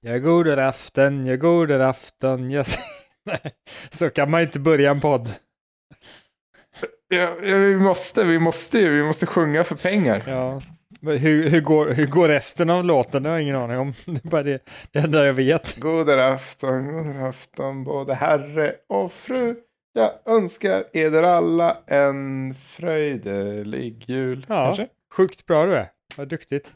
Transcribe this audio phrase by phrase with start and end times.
[0.00, 2.64] Ja, god afton, ja, god afton, ja.
[3.26, 3.52] Nej,
[3.90, 5.28] så kan man inte börja en podd.
[7.08, 10.22] Ja, ja, vi måste, vi måste ju, vi måste sjunga för pengar.
[10.26, 10.62] Ja.
[11.02, 13.22] Hur, hur, går, hur går resten av låten?
[13.22, 13.94] Det har jag ingen aning om.
[14.06, 14.62] Det är bara det,
[14.92, 15.76] det enda jag vet.
[15.76, 19.56] God afton, god afton, både herre och fru.
[19.92, 24.46] Jag önskar eder alla en fröjdelig jul.
[24.48, 24.88] Ja, Kanske?
[25.12, 25.90] sjukt bra du är.
[26.16, 26.74] Vad duktigt.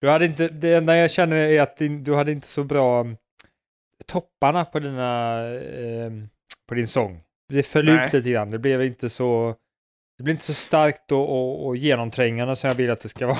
[0.00, 3.00] Du hade inte, det enda jag känner är att din, du hade inte så bra
[3.00, 3.16] mm,
[4.06, 6.12] topparna på dina, eh,
[6.68, 7.20] på din sång.
[7.48, 8.50] Det föll ut lite grann.
[8.50, 9.54] Det blev inte så,
[10.18, 13.26] det blev inte så starkt och, och, och genomträngande som jag vill att det ska
[13.26, 13.38] vara.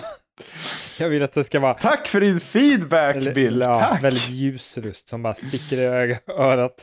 [0.99, 3.61] jag vill att det ska vara Tack för din feedback eller- Bill.
[3.65, 4.03] ja, Tack.
[4.05, 6.75] väldigt ljus röst som bara sticker i örat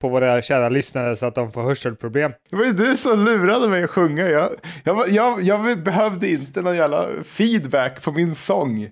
[0.00, 2.32] på våra kära lyssnare så att de får hörselproblem.
[2.50, 4.28] Det var ju du som lurade mig att sjunga.
[4.28, 4.50] Jag,
[4.84, 8.90] jag, jag, jag behövde inte någon jävla feedback på min sång.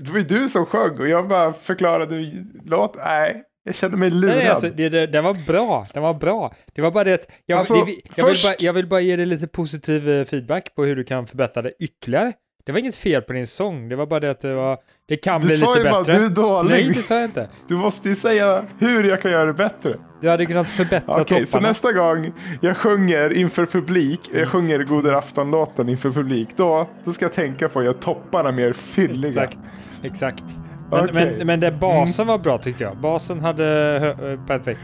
[0.00, 2.32] Det var ju du som sjöng och jag bara förklarade
[2.64, 2.96] låt.
[2.96, 4.34] Nej, jag kände mig lurad.
[4.36, 5.86] Nej, nej, alltså, det, det, den var bra.
[5.94, 6.54] Den var bra.
[6.72, 7.80] Det var bara det att jag, Alltså, det,
[8.16, 10.96] jag, vill först- bara, jag vill bara ge dig lite positiv eh, feedback på hur
[10.96, 12.32] du kan förbättra det ytterligare.
[12.64, 13.88] Det var inget fel på din sång.
[13.88, 16.04] Det var bara det att det, var, det kan du bli sa lite ju bara
[16.04, 16.18] bättre.
[16.18, 16.70] du är dålig.
[16.70, 17.48] Nej, det sa jag inte.
[17.68, 19.96] Du måste ju säga hur jag kan göra det bättre.
[20.20, 21.68] Du hade kunnat förbättra Okej, så topparna.
[21.68, 27.24] nästa gång jag sjunger inför publik, jag sjunger Goder afton-låten inför publik, då, då ska
[27.24, 29.42] jag tänka på att göra topparna mer fylliga.
[29.44, 29.58] Exakt.
[30.02, 30.44] Exakt.
[30.92, 31.34] Men, Okej.
[31.38, 32.96] men, men det basen var bra tyckte jag.
[32.96, 34.80] Basen hade eh, perfekt.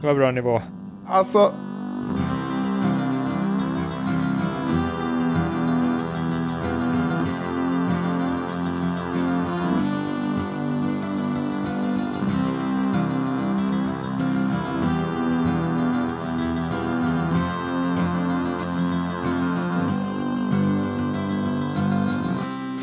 [0.00, 0.62] Det var bra nivå.
[1.08, 1.52] Alltså,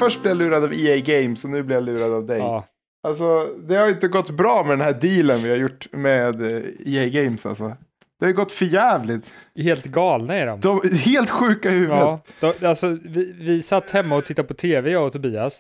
[0.08, 2.38] Först blev jag lurad av EA Games och nu blir jag lurad av dig.
[2.38, 2.66] Ja.
[3.08, 6.42] Alltså, det har ju inte gått bra med den här dealen vi har gjort med
[6.42, 7.64] eh, EA Games alltså.
[8.20, 9.32] Det har ju gått för jävligt.
[9.60, 10.60] Helt galna är de.
[10.60, 11.98] De helt sjuka i huvudet.
[12.00, 15.60] Ja, då, alltså, vi, vi satt hemma och tittade på tv, jag och Tobias.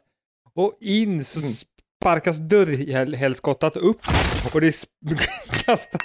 [0.55, 1.51] Och in så Mm.
[2.01, 4.01] sparkas dörrhelskottat upp
[4.53, 4.71] och det
[5.65, 6.01] kastas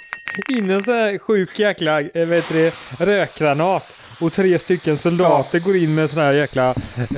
[0.49, 3.99] in en sån här sjuk jäkla eh, heter det, rökgranat.
[4.23, 6.69] Och tre stycken soldater går in med såna här jäkla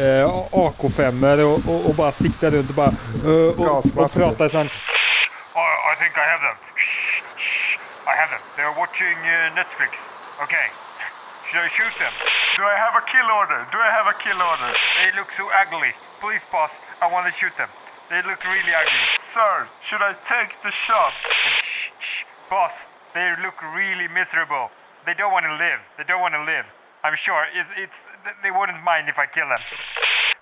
[0.05, 0.25] eh,
[0.65, 2.93] AK5 och, och, och bara siktar runt och bara
[3.25, 4.19] eh, och, och Gasmasker.
[4.19, 4.67] pratar sån.
[5.61, 6.57] Oh, I think I have them.
[6.75, 7.77] Shh, shh.
[8.11, 8.43] I have them.
[8.57, 9.91] They're watching uh, Netflix.
[10.45, 10.67] Okay.
[11.47, 12.13] Should I shoot them?
[12.57, 13.59] Do I have a kill order?
[13.73, 14.71] Do I have a kill order?
[14.99, 15.91] They look so ugly.
[16.21, 16.71] Please, boss.
[17.03, 17.69] I want to shoot them.
[18.09, 19.05] They look really ugly.
[19.35, 19.53] Sir,
[19.87, 21.13] should I take the shot?
[21.69, 22.15] Shh, shh.
[22.49, 22.73] Boss,
[23.13, 24.65] they look really miserable.
[25.05, 25.79] They don't want to live.
[25.97, 26.65] They don't want to live.
[27.05, 27.99] I'm sure it, it's.
[28.41, 29.61] They wouldn't mind if I kill them.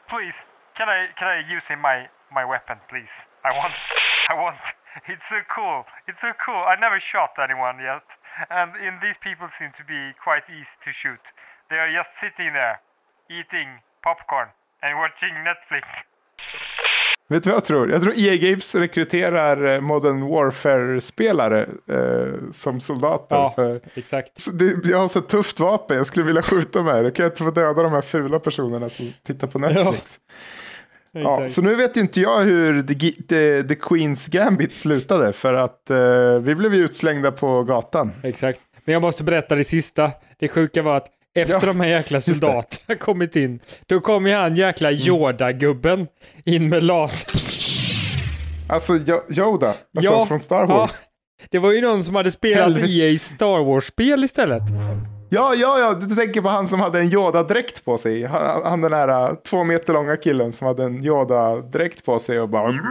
[0.08, 0.48] Please,
[0.80, 3.12] can I can I use in my my weapon, please?
[3.44, 3.76] I want
[4.32, 4.64] I want.
[5.10, 5.84] It's so cool.
[6.08, 6.64] It's so cool.
[6.64, 8.08] I never shot anyone yet,
[8.50, 11.36] and in these people seem to be quite easy to shoot.
[11.70, 12.80] They are just sitting there,
[13.28, 16.08] eating popcorn and watching Netflix.
[17.30, 17.92] Vet du vad jag tror?
[17.92, 21.62] Jag tror EA Games rekryterar eh, Modern Warfare-spelare
[21.92, 23.36] eh, som soldater.
[23.36, 24.60] Ja, För, exakt.
[24.60, 27.02] det, jag har så tufft vapen, jag skulle vilja skjuta med det.
[27.04, 30.20] Jag kan inte få döda de här fula personerna som tittar på Netflix.
[31.16, 31.52] Ja, exakt.
[31.52, 35.34] så nu vet inte jag hur The, The, The Queens Gambit slutade.
[35.34, 38.12] För att eh, vi blev utslängda på gatan.
[38.24, 38.60] Exakt.
[38.86, 40.12] Men jag måste berätta det sista.
[40.40, 44.34] Det sjuka var att efter Ja, de här jäkla soldaterna kommit in, då kom ju
[44.34, 46.08] han jäkla Yoda-gubben
[46.46, 47.40] in med laser.
[48.70, 48.94] Alltså
[49.38, 50.92] Yoda, alltså Ja, från Star Wars.
[51.02, 52.78] Ja, det var ju någon som hade spelat.
[52.90, 54.64] EA Star Wars-spel istället.
[55.30, 58.24] Ja, ja, ja, du tänker på han som hade en Yoda-dräkt på sig.
[58.26, 62.40] Han, han den här uh, två meter långa killen som hade en Yoda-dräkt på sig
[62.40, 62.84] och bara "Mm,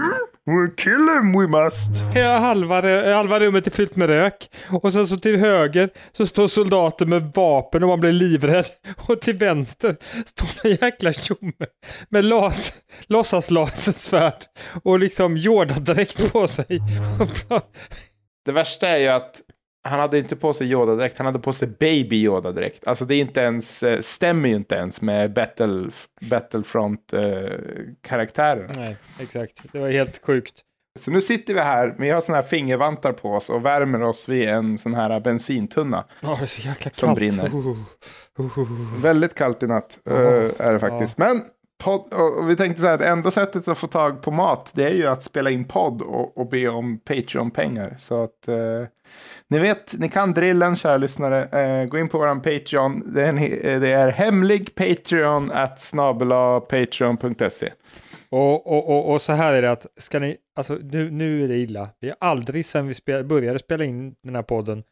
[0.47, 1.91] We'll kill him we must.
[2.15, 2.81] Hela halva,
[3.15, 4.51] halva rummet är fyllt med rök.
[4.83, 8.67] Och sen så till höger så står soldater med vapen och man blir livrädd.
[9.09, 11.67] Och till vänster står en jäkla tjomme
[12.09, 12.75] med las,
[13.07, 14.45] låtsaslasersvärd
[14.83, 16.67] och liksom Yoda-dräkt på sig.
[18.45, 19.41] Det värsta är ju att
[19.85, 22.87] han hade inte på sig Yoda-dräkt, han hade på sig Baby Yoda-dräkt.
[22.87, 25.91] Alltså det är inte ens, eh, stämmer ju inte ens med Battle,
[26.21, 28.71] Battlefront-karaktären.
[28.77, 29.63] Nej, exakt.
[29.73, 30.63] Det var helt sjukt.
[30.99, 34.29] Så nu sitter vi här, vi har såna här fingervantar på oss och värmer oss
[34.29, 36.05] vid en sån här bensintunna.
[36.21, 36.97] Ja, det är så jäkla kallt.
[36.97, 37.47] Som brinner.
[37.47, 37.77] Uh,
[38.41, 39.03] uh, uh.
[39.03, 40.17] Väldigt kallt i natt eh,
[40.59, 41.19] är det faktiskt.
[41.19, 41.43] Men
[41.85, 44.85] podd, och vi tänkte så här att enda sättet att få tag på mat det
[44.85, 47.95] är ju att spela in podd och, och be om Patreon-pengar.
[47.99, 48.87] Så att eh,
[49.53, 51.45] ni vet, ni kan drillen kära lyssnare.
[51.45, 53.13] Eh, gå in på våran Patreon.
[53.15, 57.73] Det är, en, eh, det är hemlig Patreon at snabela patreon.se.
[58.29, 61.49] Och, och, och, och så här är det att, ska ni, alltså nu, nu är
[61.49, 61.89] det illa.
[62.01, 64.83] Vi har aldrig sedan vi spel, började spela in den här podden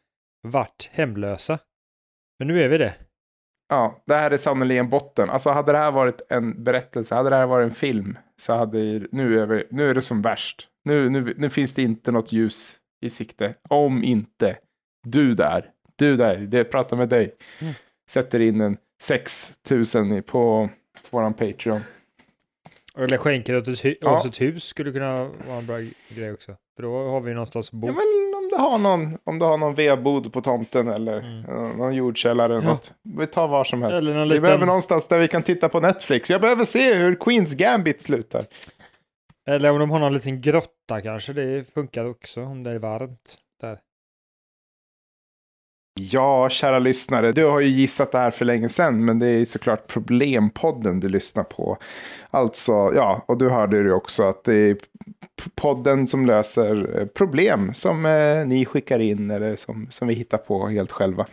[0.47, 1.59] varit hemlösa.
[2.39, 2.93] Men nu är vi det.
[3.69, 5.29] Ja, det här är sannerligen botten.
[5.29, 9.07] Alltså hade det här varit en berättelse, hade det här varit en film, så hade
[9.11, 10.67] nu är, vi, nu är det som värst.
[10.85, 13.53] Nu, nu, nu finns det inte något ljus i sikte.
[13.69, 14.57] Om inte
[15.07, 15.65] du där,
[15.95, 17.73] du där, det pratar med dig, Mm.
[18.09, 20.69] sätter in en 6000 i- på
[21.09, 21.79] våran Patreon.
[22.97, 24.17] Eller skänker åt ett, Ja.
[24.17, 25.77] oss ett hus skulle kunna vara en bra
[26.09, 26.55] grej också.
[26.75, 27.87] För då har vi någonstans att bo.
[27.87, 31.77] Ja, men om du har någon, om du har någon vedbod på tomten eller Mm.
[31.77, 32.73] någon jordkällare eller Ja.
[32.73, 32.93] något.
[33.03, 34.03] Vi tar var som helst.
[34.03, 36.29] Någon Vi liten- behöver någonstans där vi kan titta på Netflix.
[36.29, 38.45] Jag behöver se hur Queens Gambit slutar.
[39.47, 40.69] Eller om de har någon liten grotta
[40.99, 41.33] kanske.
[41.33, 43.79] Det funkar också om det är varmt där.
[45.99, 49.45] Ja, kära lyssnare, du har ju gissat det här för länge sedan, men det är
[49.45, 51.77] såklart Problempodden du lyssnar på.
[52.29, 54.77] Alltså, ja, och du hörde ju också att det är
[55.55, 60.67] podden som löser problem som eh, ni skickar in eller som, som vi hittar på
[60.67, 61.25] helt själva.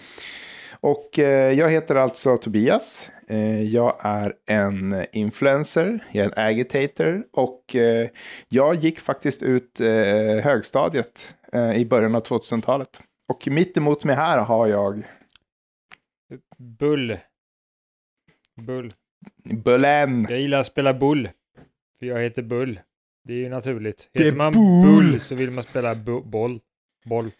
[0.80, 3.10] Och eh, jag heter alltså Tobias.
[3.28, 8.08] Eh, jag är en influencer, jag är en agitator och eh,
[8.48, 9.78] jag gick faktiskt ut
[10.42, 11.34] högstadiet
[11.76, 13.00] i början av 2000-talet.
[13.28, 15.02] Och mitt emot mig här har jag
[16.58, 17.16] Bull.
[18.56, 18.90] Bull.
[19.44, 20.26] Bullen.
[20.30, 21.28] Jag gillar att spela bull.
[21.98, 22.80] För jag heter Bull.
[23.24, 24.10] Det är ju naturligt.
[24.14, 24.94] Heter man bull.
[25.10, 26.60] bull så vill man spela bu- boll.
[27.04, 27.30] Boll.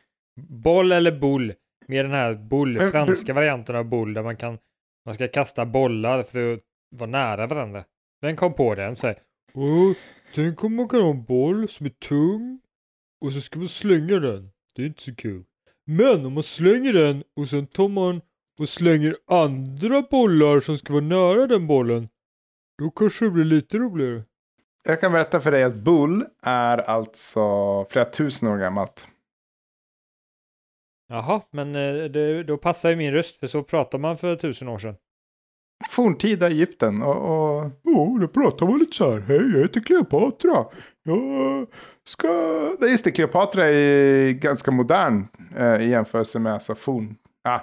[0.49, 1.55] Boll eller bull.
[1.88, 4.58] Med den här bull, Men- franska varianten av bull där man kan
[5.06, 6.61] man ska kasta bollar för att
[6.96, 7.85] vara nära varandra.
[8.20, 9.19] Den kom på den så här.
[9.55, 9.93] Åh,
[10.35, 12.61] tänk om man kan ha en boll som är tung
[13.25, 14.50] och så ska man slänga den.
[14.75, 15.44] Det är inte så kul.
[15.87, 18.20] Men om man slänger den och sen tar man
[18.61, 22.08] och slänger andra bollar som ska vara nära den bollen.
[22.79, 24.23] Då kanske det blir lite roligare.
[24.85, 29.08] Jag kan berätta för dig att bull är alltså flera tusen år gammalt.
[31.08, 34.69] Jaha, men eh, det, då passar ju min röst för så pratar man för tusen
[34.69, 34.94] år sedan.
[35.90, 37.16] Forntida Egypten och...
[37.16, 39.20] och oh, då pratar man lite så här.
[39.20, 40.64] Hej, jag heter Kleopatra.
[41.02, 41.66] Jag
[42.06, 42.28] ska...
[42.81, 43.10] Nej, just det.
[43.10, 47.16] Kleopatra är ganska modern eh, i jämförelse med alltså forn...
[47.49, 47.61] Ah,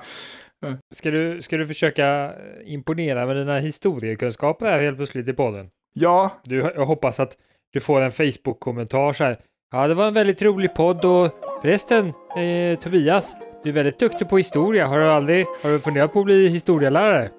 [0.95, 5.69] Ska du, ska du försöka eh, imponera med dina historiekunskaper här helt plötsligt i podden?
[5.94, 7.38] ja, Du, jag hoppas att
[7.74, 9.38] du får en Facebook-kommentar så här.
[9.71, 11.31] Ja, det var en väldigt rolig podd och
[11.62, 12.07] förresten,
[12.38, 14.88] eh, Tobias, du är väldigt duktig på historia.
[14.88, 17.29] Har du aldrig, har du funderat på att bli historielärare?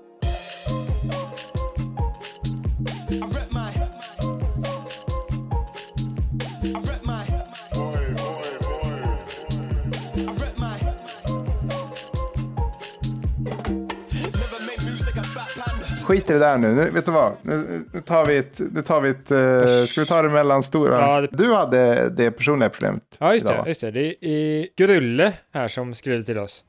[16.26, 16.73] Skit i det där nu.
[16.75, 17.32] nu vet du vad?
[17.43, 18.61] Nu, nu tar vi ett...
[18.73, 21.00] Nu tar vi ett eh, ska vi ta det mellanstora?
[21.00, 23.17] Ja, det- Du hade det personliga problemet.
[23.19, 23.69] Ja, just idag, det.
[23.70, 23.90] Just det.
[23.90, 26.64] det är Grulle här som skriver till oss.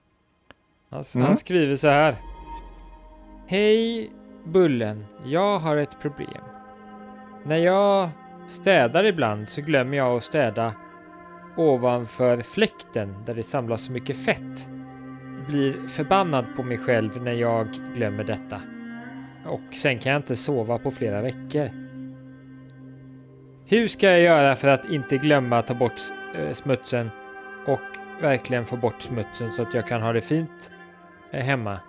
[0.90, 1.28] Han, Mm.
[1.28, 2.16] han skriver så här.
[3.48, 4.10] Hej
[4.44, 6.42] Bullen, jag har ett problem.
[7.46, 8.10] När jag
[8.48, 10.74] städar ibland så glömmer jag att städa
[11.58, 14.68] ovanför fläkten där det samlas så mycket fett.
[15.48, 18.62] Blir förbannad på mig själv när jag glömmer detta.
[19.48, 21.70] Och sen kan jag inte sova på flera veckor.
[23.66, 26.02] Hur ska jag göra för att inte glömma att ta bort
[26.36, 27.10] eh, smutsen
[27.68, 27.80] och
[28.22, 30.72] verkligen få bort smutsen så att jag kan ha det fint
[31.32, 31.80] eh, hemma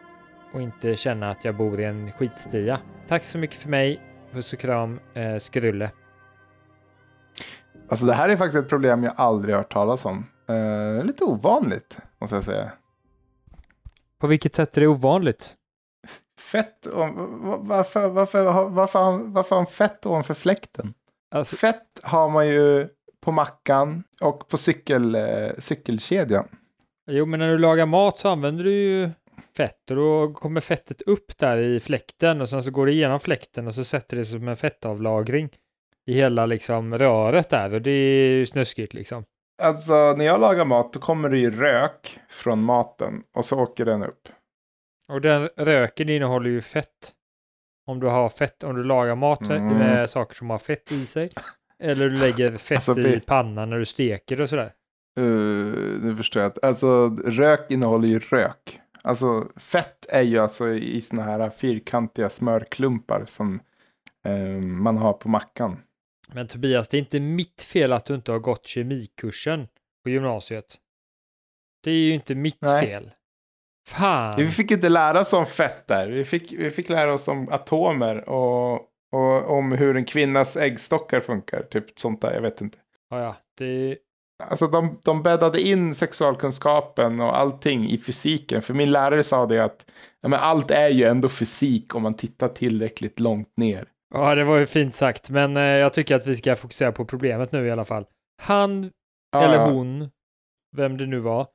[0.52, 2.80] och inte känna att jag bor i en skitstia.
[3.08, 4.00] Tack så mycket för mig.
[4.32, 5.90] Puss och kram, eh, Skrulle.
[7.88, 10.26] Alltså det här är faktiskt ett problem jag aldrig hört talas om.
[10.48, 12.72] Eh, lite ovanligt, måste jag säga.
[14.18, 15.54] På vilket sätt är det ovanligt?
[16.38, 20.94] Fett, om, va- varför, varför, varför, varför har han fett ovanför fläkten?
[21.34, 22.88] Alltså, Fett har man ju
[23.20, 26.48] på mackan och på cykel, eh, cykelkedjan.
[27.10, 29.10] jo, men när du lagar mat så använder du ju
[29.56, 33.20] fett och då kommer fettet upp där i fläkten och sen så går det igenom
[33.20, 35.50] fläkten och så sätter det som en fettavlagring
[36.06, 39.24] i hela liksom röret där och det är ju snuskigt liksom.
[39.62, 43.84] Alltså när jag lagar mat då kommer det ju rök från maten och så åker
[43.84, 44.28] den upp.
[45.08, 47.12] Och den röken innehåller ju fett.
[47.86, 49.78] Om du har fett, om du lagar mat Mm.
[49.78, 51.30] med saker som har fett i sig.
[51.78, 54.72] Eller du lägger fett Alltså, i pannan när du steker och sådär.
[55.20, 56.52] Uh, nu förstår jag.
[56.62, 58.80] Alltså rök innehåller ju rök.
[59.02, 63.60] Alltså fett är ju alltså i såna här fyrkantiga smörklumpar som
[64.24, 65.82] eh, man har på mackan.
[66.32, 69.68] Men Tobias, det är inte mitt fel att du inte har gått kemikursen
[70.04, 70.76] på gymnasiet.
[71.84, 72.86] Det är ju inte mitt Nej.
[72.86, 73.10] fel.
[73.88, 74.34] Fan!
[74.36, 76.08] Vi fick inte lära oss om fett där.
[76.08, 78.72] Vi fick, vi fick lära oss om atomer och,
[79.12, 82.78] Och om hur en kvinnas äggstockar funkar, typ sånt där, jag vet inte.
[83.10, 83.36] Ja, ja.
[83.58, 83.98] Det,
[84.44, 88.62] Alltså de, de bäddade in sexualkunskapen och allting i fysiken.
[88.62, 89.86] För min lärare sa det att
[90.20, 93.84] ja, men allt är ju ändå fysik om man tittar tillräckligt långt ner.
[94.14, 97.04] ja, det var ju fint sagt, men eh, jag tycker att vi ska fokusera på
[97.04, 98.04] problemet nu i alla fall.
[98.42, 98.90] Han
[99.30, 99.70] Ja, eller ja.
[99.70, 100.10] hon,
[100.76, 101.46] vem det nu var,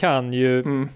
[0.00, 0.88] kan ju Mm.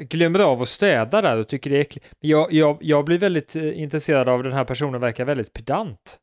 [0.00, 2.06] Glömmer av att städa där och tycker det är äckligt.
[2.20, 6.18] Jag, jag, jag blir väldigt eh, intresserad av den här personen verkar väldigt pedant.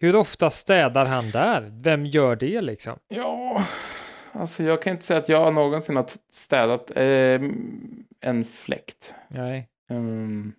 [0.00, 1.80] Hur ofta städar han där?
[1.82, 2.98] Vem gör det liksom?
[3.08, 3.64] Ja,
[4.32, 7.40] alltså jag kan inte säga att jag någonsin har städat eh,
[8.20, 9.14] en fläkt.
[9.28, 9.68] Nej.
[9.90, 10.52] Mm.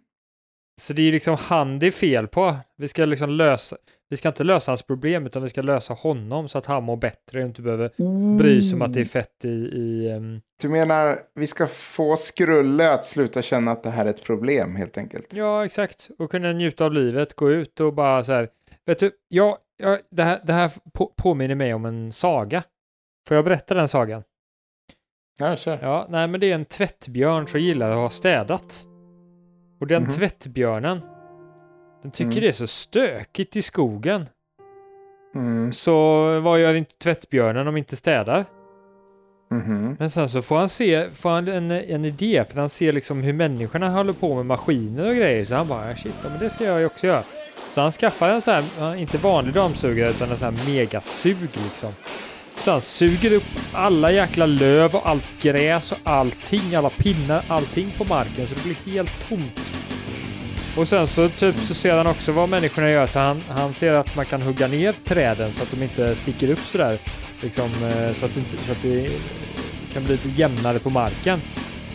[0.81, 2.55] Så det är liksom han det är fel på.
[2.77, 3.77] Vi ska liksom lösa,
[4.09, 6.97] vi ska inte lösa hans problem utan vi ska lösa honom så att han mår
[6.97, 7.91] bättre och inte behöver
[8.37, 12.17] bry sig om att det är fett i, i ehm, Du menar vi ska få
[12.17, 15.33] Skrulle att sluta känna att det här är ett problem helt enkelt?
[15.33, 16.09] Ja, exakt.
[16.19, 18.49] Och kunna njuta av livet, gå ut och bara så här.
[18.85, 22.63] Vet du, jag, jag, det här, det här på, påminner mig om en saga.
[23.27, 24.23] Får jag berätta den sagan?
[25.37, 25.79] Ja, kör.
[25.81, 28.87] Ja, nej, men det är en tvättbjörn som gillar att ha städat.
[29.85, 30.11] Och den Mhm.
[30.11, 31.01] tvättbjörnen,
[32.01, 32.41] den tycker Mm.
[32.41, 34.25] det är så stökigt i skogen.
[35.35, 35.71] Mm.
[35.71, 35.93] Så
[36.39, 38.45] vad gör inte tvättbjörnen om inte städar?
[39.51, 39.95] Mhm.
[39.99, 43.21] Men sen så får han se, får han en, en idé, för han ser liksom
[43.23, 45.45] hur människorna håller på med maskiner och grejer.
[45.45, 47.23] Så han bara, shit, men det ska jag också göra.
[47.71, 51.91] Så han skaffar en sån här, inte vanlig dammsugare, utan en sån här megasug liksom.
[52.57, 53.43] Så han suger upp
[53.73, 58.63] alla jäkla löv och allt gräs och allting, alla pinnar, allting på marken så det
[58.63, 59.61] blir helt tomt.
[60.77, 63.93] Och sen så typ så ser han också vad människorna gör så han, han ser
[63.93, 66.97] att man kan hugga ner träden så att de inte sticker upp sådär.
[67.41, 69.09] Liksom eh, så att, inte, så att det
[69.93, 71.41] kan bli lite jämnare på marken.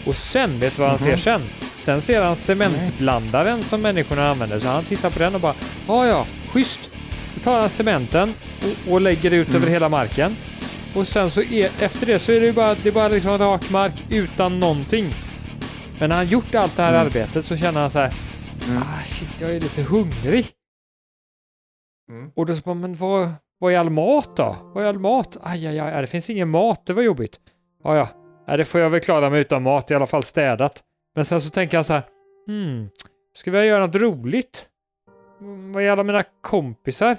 [0.06, 1.10] Och sen, vet du vad han Mhm.
[1.10, 1.42] ser sen?
[1.76, 4.58] Sen ser han cementblandaren som människorna använder.
[4.60, 5.54] Så han tittar på den och bara,
[5.88, 6.90] ja ja, schysst.
[7.34, 8.34] Då tar han cementen
[8.86, 9.62] och, och lägger ut Mm.
[9.62, 10.36] över hela marken.
[10.94, 13.38] Och sen så är, efter det så är det ju bara, det är bara liksom
[13.38, 15.10] rak mark utan någonting.
[16.00, 17.06] Men när han gjort allt det här Mm.
[17.06, 18.12] arbetet så känner han så här,
[18.68, 18.82] Mm.
[18.82, 20.46] ah shit, jag är lite hungrig.
[22.10, 22.30] Mm.
[22.36, 24.56] Och då så bara, men vad, vad är all mat då?
[24.74, 25.36] Vad är all mat?
[25.42, 27.40] Aj, aj, aj, det finns ingen mat, det var jobbigt.
[27.84, 28.08] Ja, ja,
[28.48, 30.82] Nej, det får jag väl klara mig utan mat, i alla fall städat.
[31.14, 32.02] Men sen så tänker han så här,
[32.46, 32.88] hmm,
[33.34, 34.66] ska vi göra något roligt?
[35.74, 37.16] Vad är alla mina kompisar?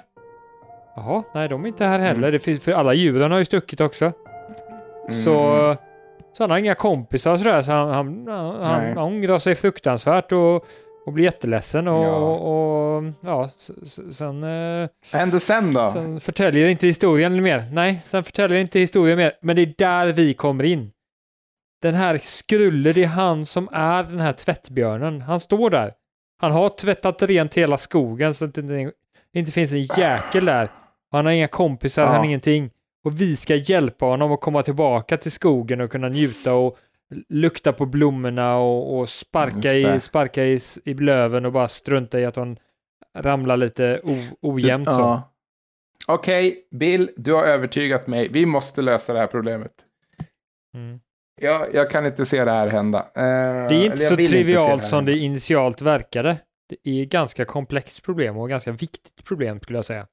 [0.96, 2.18] Jaha, nej de är inte här heller.
[2.18, 2.32] Mm.
[2.32, 4.12] Det finns, för alla djuren har ju stuckit också.
[5.24, 5.76] Så, Mm.
[6.32, 8.88] så han har inga kompisar och sådär, så han, han, han, Nej.
[8.88, 10.66] han ångrar sig fruktansvärt och,
[11.06, 12.16] och blir jätteledsen och Ja.
[12.16, 13.48] och, och, ja
[14.12, 15.88] sen, eh, Vad hände sen då?
[15.92, 17.64] sen förtäljer inte historien mer.
[17.72, 19.32] Nej, sen förtäljer inte historien mer.
[19.42, 20.90] Men det är där vi kommer in.
[21.82, 25.20] Den här Skrulle, det är han som är den här tvättbjörnen.
[25.22, 25.92] Han står där.
[26.42, 28.92] Han har tvättat rent hela skogen så att det
[29.32, 30.68] inte, finns en jäkel där.
[31.10, 32.08] Han har inga kompisar, Ja.
[32.08, 32.70] han har ingenting.
[33.04, 36.78] Och vi ska hjälpa honom att komma tillbaka till skogen och kunna njuta och
[37.28, 42.24] lukta på blommorna och, och sparka, i, sparka i, i löven och bara strunta i
[42.24, 42.58] att han
[43.16, 44.90] ramlar lite o, ojämnt så.
[45.00, 45.32] Ja.
[46.06, 48.28] Okej, Bill, du har övertygat mig.
[48.30, 49.72] Vi måste lösa det här problemet.
[50.74, 51.00] Mm.
[51.40, 52.98] Jag, jag kan inte se det här hända.
[52.98, 53.22] Eh,
[53.68, 56.36] Det är inte så trivialt som det initialt verkade.
[56.68, 60.06] Det är ett ganska komplext problem och ganska viktigt problem skulle jag säga.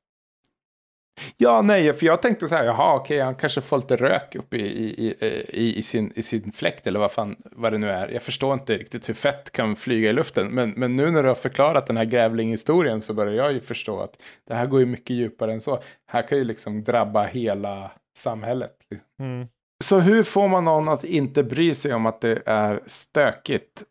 [1.38, 4.54] Ja, nej, för jag tänkte så här, jaha, okej, han kanske får lite rök upp
[4.54, 5.16] i, i, i,
[5.50, 8.08] i, i, sin, i sin fläkt eller vad fan, vad det nu är.
[8.08, 11.28] Jag förstår inte riktigt hur fett kan flyga i luften, men, men nu när du
[11.28, 14.86] har förklarat den här grävlinghistorien så börjar jag ju förstå att det här går ju
[14.86, 15.80] mycket djupare än så.
[16.08, 18.74] Här kan ju liksom drabba hela samhället.
[18.90, 19.08] liksom.
[19.20, 19.48] Mm.
[19.84, 23.84] Så hur får man någon att inte bry sig om att det är stökigt?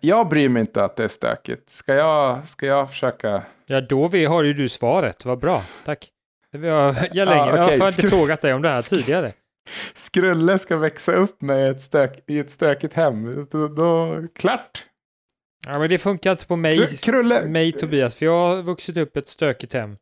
[0.00, 1.70] Jag bryr mig inte att det är stökigt.
[1.70, 3.42] Ska jag, ska jag försöka?
[3.66, 5.24] Ja, då vi har ju du svaret.
[5.24, 5.62] Vad bra.
[5.84, 6.10] Tack.
[6.52, 7.40] Det var jag, jag, länge.
[7.40, 7.78] Ja, jag okej.
[7.78, 9.32] har inte frågat dig om det här tidigare.
[9.94, 13.46] Skrulle ska växa upp med ett stök, i ett stökigt hem.
[13.50, 14.86] Då, då, klart.
[15.66, 17.44] Ja, men det funkar inte på mig, Kru- Krulle.
[17.44, 19.96] mig Tobias, för jag har vuxit upp i ett stökigt hem.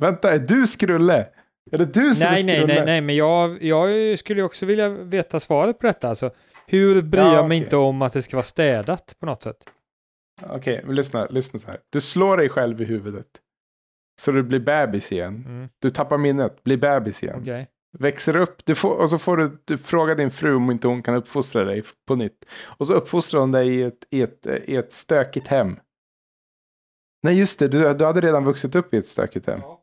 [0.00, 1.26] Vänta, är du Skrulle?
[1.70, 2.74] Är det du som Nej, är nej, Skrulle?
[2.74, 6.08] nej, nej, men jag, jag skulle också vilja veta svaret på detta.
[6.08, 6.30] Alltså,
[6.66, 7.64] hur bryr Ja, jag mig okej.
[7.66, 9.56] inte om att det ska vara städat på något sätt?
[10.42, 11.80] Okej, men lyssna, lyssna så här.
[11.90, 13.26] Du slår dig själv i huvudet.
[14.20, 15.44] Så du blir bebis igen.
[15.48, 17.38] Mm, Du tappar minnet, blir bebis igen.
[17.40, 17.68] Okej.
[17.98, 21.02] Växer upp, du får, och så får du, du fråga din fru om inte hon
[21.02, 22.44] kan uppfostra dig på nytt.
[22.66, 25.76] Och så uppfostrar hon dig i ett, i ett, i ett stökigt hem.
[27.22, 29.60] Nej, just det, du, du hade redan vuxit upp i ett stökigt hem.
[29.62, 29.79] Ja.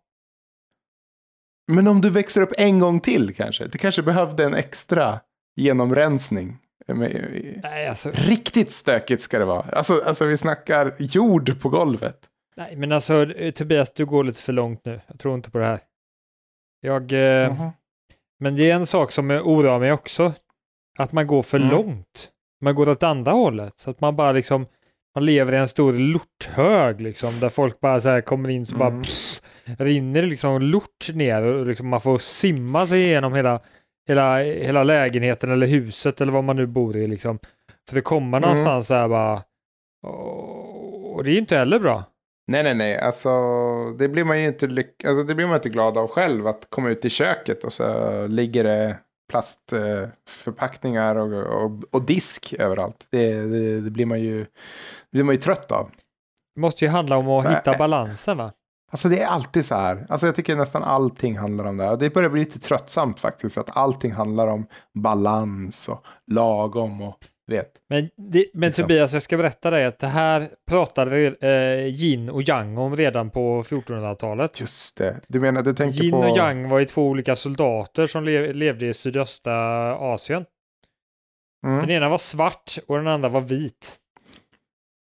[1.68, 3.68] Men om du växer upp en gång till kanske?
[3.68, 5.20] Du kanske behövde en extra
[5.56, 6.58] genomrensning.
[6.88, 9.62] Men- Nej, alltså, Riktigt stökigt ska det vara.
[9.72, 12.18] Alltså, alltså vi snackar jord på golvet.
[12.56, 15.02] nej, men alltså eh, Tobias, du går lite för långt nu.
[15.08, 15.80] Jag tror inte på det här.
[16.82, 17.12] Jag,
[17.44, 17.70] eh, Mhm.
[18.40, 20.34] men det är en sak som oroar mig också.
[21.00, 21.70] Att man går för Mm.
[21.72, 22.30] långt.
[22.62, 23.74] Man går åt andra hållet.
[23.80, 24.66] Så att man bara liksom,
[25.18, 27.40] man lever i en stor lorthög liksom.
[27.40, 29.02] Där folk bara så här kommer in så bara Mm.
[29.02, 29.42] pss,
[29.80, 33.60] rinner liksom lort ner och liksom man får simma sig igenom hela,
[34.08, 37.40] hela, hela lägenheten eller huset eller vad man nu bor i liksom.
[37.90, 38.50] För att komma Mm.
[38.50, 39.42] någonstans så här bara.
[41.14, 42.04] Och, det är inte heller bra.
[42.52, 42.98] Nej, nej, nej.
[43.00, 43.30] Alltså,
[44.00, 46.48] det blir man ju inte, lyck- alltså, det blir man inte glad av själv.
[46.48, 48.98] Att komma ut i köket och så ligger det
[49.32, 53.08] plastförpackningar och, och, och disk överallt.
[53.12, 54.46] Det, det, det blir man ju
[55.18, 55.92] blir man ju trött av.
[56.56, 58.52] Det måste ju handla om att Så hitta eh, balansen va?
[58.92, 60.06] Alltså det är alltid så här.
[60.10, 61.96] Alltså jag tycker nästan allting handlar om det.
[61.96, 63.58] Det börjar bli lite tröttsamt faktiskt.
[63.58, 67.72] Att allting handlar om balans och lagom och vet.
[67.90, 68.84] Men, det, men Liksom.
[68.84, 73.30] Tobias, jag ska berätta dig att det här pratade eh, yin och yang om redan
[73.30, 74.62] på 1400-talet.
[74.62, 75.20] Just det.
[75.28, 76.18] Du menar, du tänker Yin på...
[76.18, 80.46] och yang var ju två olika soldater som le levde i sydöstra Asien.
[81.66, 81.80] Mm.
[81.80, 83.98] Den ena var svart och den andra var vit.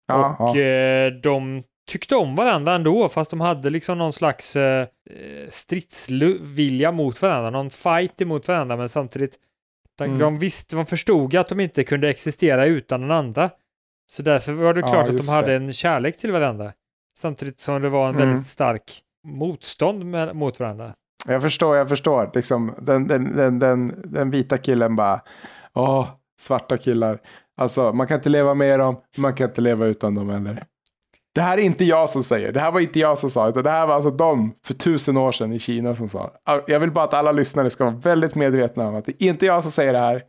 [0.06, 0.62] Ja, och ja.
[0.62, 4.86] eh, de tyckte om varandra ändå, fast de hade liksom någon slags eh,
[5.48, 9.38] stridsvilja mot varandra, någon fight emot varandra, men samtidigt
[9.98, 10.18] de, Mm.
[10.18, 13.50] de visste, de förstod att de inte kunde existera utan den andra.
[14.12, 15.54] Så därför var det Ja, klart att de hade det.
[15.54, 16.72] en kärlek till varandra.
[17.18, 18.28] Samtidigt som det var en Mm.
[18.28, 20.94] väldigt stark motstånd med, mot varandra.
[21.26, 22.30] Jag förstår, jag förstår.
[22.34, 25.20] Liksom, den, den, den, den, den vita killen bara,
[25.74, 26.08] åh,
[26.40, 27.18] svarta killar.
[27.56, 30.64] Alltså, man kan inte leva med dem, man kan inte leva utan dem heller.
[31.34, 33.62] Det här är inte jag som säger, det här var inte jag som sa, utan
[33.62, 36.30] det här var alltså de för tusen år sedan i Kina som sa.
[36.66, 39.46] Jag vill bara att alla lyssnare ska vara väldigt medvetna om att det är inte
[39.46, 40.22] jag som säger det här.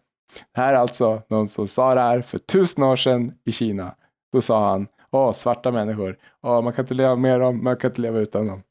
[0.55, 3.95] Det här är alltså någon som sa det här för tusen år sedan i Kina.
[4.33, 7.89] Då sa han, åh, svarta människor, åh, man kan inte leva med dem, man kan
[7.91, 8.63] inte leva utan dem.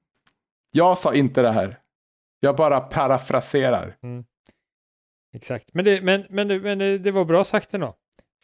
[0.73, 1.79] Jag sa inte det här.
[2.41, 3.97] Jag bara parafraserar.
[4.03, 4.25] Mm.
[5.35, 5.75] Exakt.
[5.75, 7.95] Men det, men, men, det- men det, det var bra sagt ändå.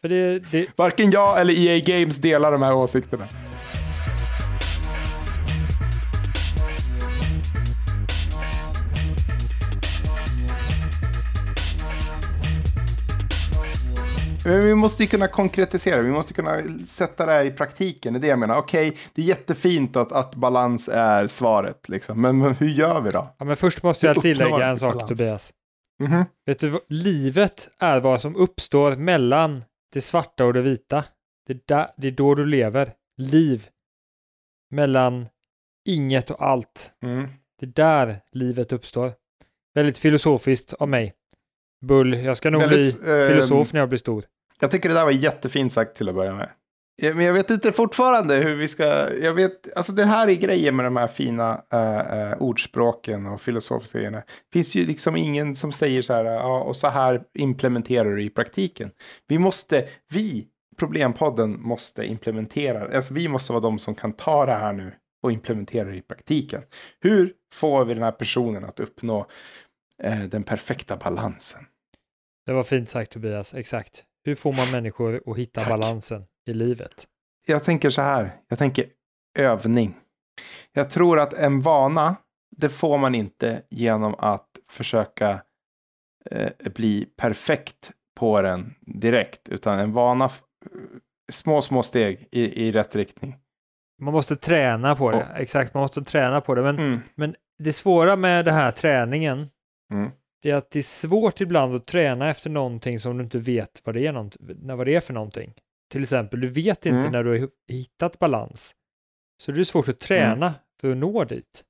[0.03, 3.25] För det, det, Varken jag eller EA Games delar de här åsikterna.
[14.45, 18.13] Men vi måste ju kunna konkretisera, vi måste kunna sätta det här i praktiken.
[18.13, 18.59] Det är det jag menar.
[18.59, 22.21] Okej, det är jättefint att, att balans är svaret, liksom.
[22.21, 23.35] men, men hur gör vi då?
[23.39, 25.09] ja, men först måste jag tillägga en sak balans?
[25.09, 25.53] Tobias.
[26.03, 26.25] Mhm.
[26.47, 31.05] Vet du, livet är vad som uppstår mellan det svarta och det vita.
[31.47, 32.93] Det, är där, det är då du lever.
[33.17, 33.69] Liv.
[34.71, 35.29] Mellan
[35.85, 36.93] inget och allt.
[37.03, 37.29] Mm.
[37.61, 39.13] Det är där livet uppstår.
[39.75, 41.15] Väldigt filosofiskt av mig.
[41.81, 44.25] Bull, jag ska nog Väldigt, bli filosof när jag blir stor.
[44.61, 46.51] Jag tycker det där var jättefint sagt till att börja med.
[47.03, 49.15] Men jag vet inte fortfarande hur vi ska...
[49.15, 53.99] Jag vet, alltså det här är grejen med de här fina eh, ordspråken och filosofiska
[53.99, 54.19] grejerna.
[54.19, 58.25] Det finns ju liksom ingen som säger så här, ja, och så här implementerar du
[58.25, 58.91] i praktiken.
[59.29, 60.47] Vi måste, vi,
[60.79, 65.33] Problempodden, måste implementera, alltså vi måste vara de som kan ta det här nu och
[65.33, 66.63] implementera det i praktiken.
[67.01, 69.27] Hur får vi den här personen att uppnå
[70.03, 71.65] eh, den perfekta balansen?
[72.47, 74.05] Det var fint sagt Tobias, exakt.
[74.25, 75.71] Hur får man människor att hitta Tack.
[75.71, 77.07] balansen i livet?
[77.47, 78.31] jag tänker så här.
[78.49, 78.85] Jag tänker
[79.39, 79.97] övning.
[80.73, 82.17] Jag tror att en vana,
[82.57, 85.43] det får man inte genom att försöka
[86.31, 89.49] eh, bli perfekt på den direkt.
[89.49, 90.43] Utan en vana, f-
[91.33, 93.37] små, små steg i, i rätt riktning.
[94.03, 96.63] Man måste träna på det, exakt, man måste träna på det.
[96.63, 97.35] Men Mm.
[97.59, 99.49] det svåra med den här träningen,
[99.93, 100.11] Mm.
[100.43, 103.83] det är att det är svårt ibland att träna efter någonting som du inte vet
[103.85, 105.55] vad det är, vad det är för någonting.
[105.91, 107.13] Till exempel, du vet inte Mm.
[107.13, 108.75] när du har hittat balans.
[109.43, 111.65] Så det är svårt att träna för att nå dit.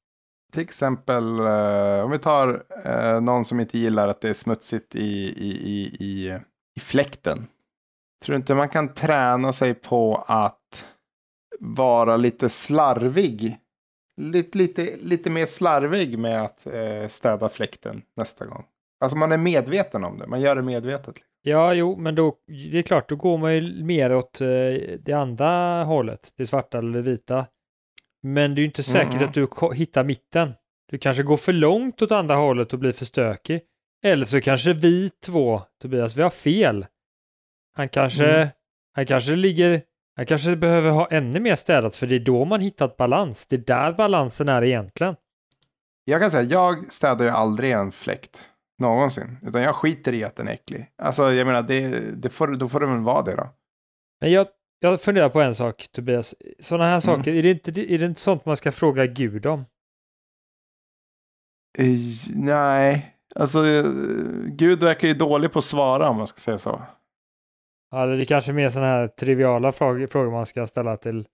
[0.52, 4.94] Till exempel, eh, om vi tar eh, någon som inte gillar att det är smutsigt
[4.94, 5.00] i,
[5.36, 6.38] i, i, i,
[6.76, 7.46] i fläkten.
[8.24, 10.86] Tror du inte man kan träna sig på att
[11.60, 13.56] vara lite slarvig?
[14.16, 18.64] Lite, lite, lite mer slarvig med att eh, städa fläkten nästa gång.
[19.00, 21.14] Alltså man är medveten om det, man gör det medvetet.
[21.42, 22.34] Ja, jo, men då,
[22.72, 24.46] det är klart, då går man ju mer åt eh,
[25.00, 27.46] det andra hållet, det svarta eller det vita.
[28.22, 29.28] Men det är ju inte säkert Mm.
[29.28, 30.52] att du hittar mitten.
[30.90, 33.60] Du kanske går för långt åt andra hållet och blir för stökig.
[34.04, 36.86] Eller så kanske vi två, Tobias, vi har fel.
[37.76, 38.48] Han kanske, Mm.
[38.94, 39.82] han kanske ligger,
[40.16, 43.46] han kanske behöver ha ännu mer städat för det är då man hittat balans.
[43.46, 45.16] Det är där balansen är egentligen.
[46.04, 48.46] Jag kan säga, jag städar ju aldrig en fläkt.
[48.80, 49.38] Någonsin.
[49.42, 50.90] Utan jag skiter i att den är äcklig.
[51.02, 51.88] Alltså jag menar, det,
[52.22, 53.48] det får, då får det väl vara det då.
[54.20, 54.46] Men jag,
[54.80, 56.34] jag funderar på en sak, Tobias.
[56.60, 57.00] Sådana här Mm.
[57.00, 59.64] saker, är, det inte, är det inte sånt man ska fråga Gud om?
[61.78, 61.86] Eh,
[62.34, 63.84] nej, alltså eh,
[64.46, 66.82] Gud verkar ju dålig på att svara om man ska säga så.
[67.90, 71.26] Ja, det är kanske mer sådana här triviala frågor, frågor man ska ställa till,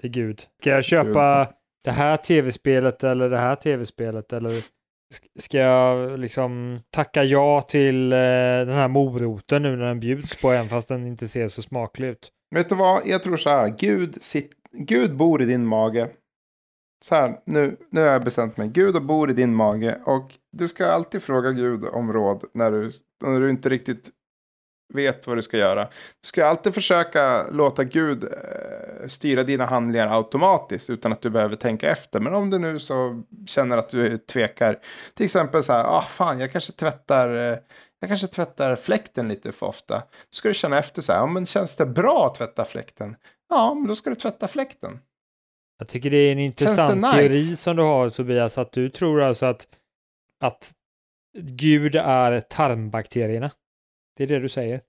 [0.00, 0.42] till Gud.
[0.60, 1.52] Ska jag köpa
[1.84, 4.32] det här tv-spelet eller det här tv-spelet?
[4.32, 4.52] Eller
[5.38, 10.50] ska jag liksom tacka ja till eh, den här moroten nu när den bjuds på
[10.50, 12.32] en fast den inte ser så smaklig ut?
[12.54, 16.10] Vet du vad, jag tror så här, Gud, sit, Gud bor i din mage.
[17.04, 18.68] Så här, nu, nu har jag bestämt mig.
[18.68, 22.90] Gud bor i din mage och du ska alltid fråga Gud om råd när du,
[23.24, 24.10] när du inte riktigt
[24.94, 25.84] vet vad du ska göra.
[26.20, 31.56] Du ska alltid försöka låta Gud eh, styra dina handlingar automatiskt utan att du behöver
[31.56, 32.20] tänka efter.
[32.20, 34.78] Men om du nu så känner att du tvekar,
[35.14, 37.58] till exempel så här, ah fan, jag kanske tvättar, eh,
[38.00, 39.94] jag kanske tvättar fläkten lite för ofta.
[39.96, 43.16] Då ska du känna efter så här, ja, men känns det bra att tvätta fläkten?
[43.48, 44.98] Ja, men då ska du tvätta fläkten.
[45.78, 47.16] Jag tycker det är en intressant nice?
[47.16, 49.66] teori som du har Tobias, att du tror alltså att,
[50.40, 50.72] att
[51.38, 53.50] Gud är tarmbakterierna.
[54.20, 54.80] Det är det du säger.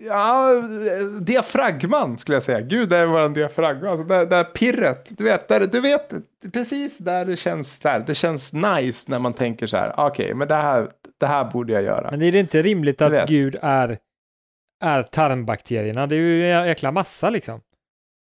[0.00, 2.60] Ja, eh, diafragman skulle jag säga.
[2.60, 3.90] Gud är vår diafragma.
[3.90, 5.06] Alltså det, det här pirret.
[5.18, 6.12] Du vet, där, du vet
[6.52, 7.80] precis där det känns.
[7.80, 9.94] Där, det känns nice när man tänker så här.
[9.96, 10.88] Okej, men det här,
[11.20, 12.10] det här borde jag göra.
[12.10, 13.28] Men är det inte rimligt att.
[13.28, 13.98] Gud är,
[14.84, 16.06] är tarmbakterierna?
[16.06, 17.60] Det är ju en jäkla massa liksom.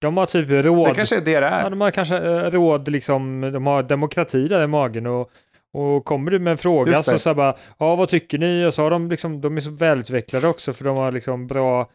[0.02, 0.90] De har typ råd.
[0.90, 1.70] Det kanske är det det Ja, är.
[1.70, 5.32] de har kanske eh, råd, liksom, de har demokrati där i magen och,
[5.74, 8.66] och kommer du med en fråga så, så här bara, ja vad tycker ni?
[8.66, 11.90] Och så har de liksom, de är så välutvecklade också för de har liksom bra,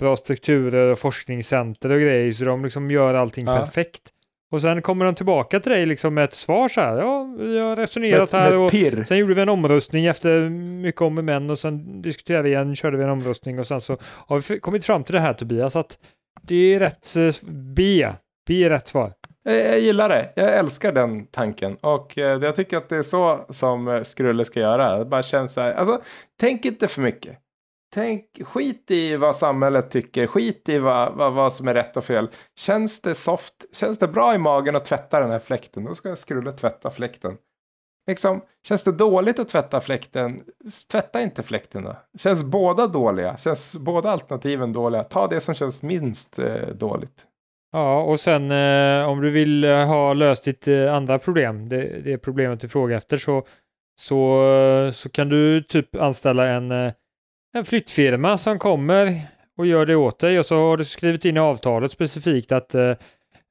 [0.00, 3.56] bra strukturer och forskningscenter och grejer så de liksom gör allting Ja.
[3.56, 4.02] perfekt.
[4.52, 7.58] Och sen kommer de tillbaka till dig liksom med ett svar så här, ja vi
[7.58, 9.04] har Med, resonerat här med och pirr.
[9.04, 10.48] Sen gjorde vi en omröstning efter
[10.82, 13.80] mycket om och men och sen diskuterade vi igen, körde vi en omröstning och sen
[13.80, 15.98] så har vi kommit fram till det här Tobias att
[16.42, 18.08] det är rätt eh, B.
[18.46, 19.12] B är rätt svar.
[19.42, 20.32] Jag, jag gillar det.
[20.36, 21.76] Jag älskar den tanken.
[21.76, 24.98] Och eh, jag tycker att det är så som eh, Skrulle ska göra.
[24.98, 25.74] Det bara känns så här.
[25.74, 26.02] Alltså,
[26.40, 27.38] tänk inte för mycket.
[27.94, 30.26] Tänk, skit i vad samhället tycker.
[30.26, 32.28] Skit i vad, vad, vad som är rätt och fel.
[32.56, 33.54] Känns det soft?
[33.72, 35.84] Känns det bra i magen att tvätta den här fläkten?
[35.84, 37.36] Då ska Skrulle tvätta fläkten.
[38.06, 40.40] Liksom, känns det dåligt att tvätta fläkten?
[40.90, 41.96] Tvätta inte fläkten då.
[42.18, 43.36] Känns båda dåliga?
[43.36, 45.04] Känns båda alternativen dåliga?
[45.04, 47.26] Ta det som känns minst eh, dåligt.
[47.72, 52.00] Ja, och sen eh, om du vill eh, ha löst ditt eh, andra problem, det,
[52.04, 53.46] det problemet du frågar efter, så,
[54.00, 56.92] så, eh, så kan du typ anställa en, eh,
[57.54, 59.20] en flyttfirma som kommer
[59.58, 62.74] och gör det åt dig och så har du skrivit in i avtalet specifikt att
[62.74, 62.94] eh,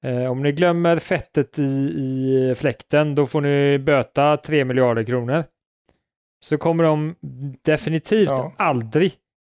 [0.05, 5.43] eh, om ni glömmer fettet i, i fläkten, då får ni böta 3 miljarder kronor.
[6.43, 7.15] Så kommer de
[7.65, 8.53] definitivt Ja.
[8.57, 9.13] aldrig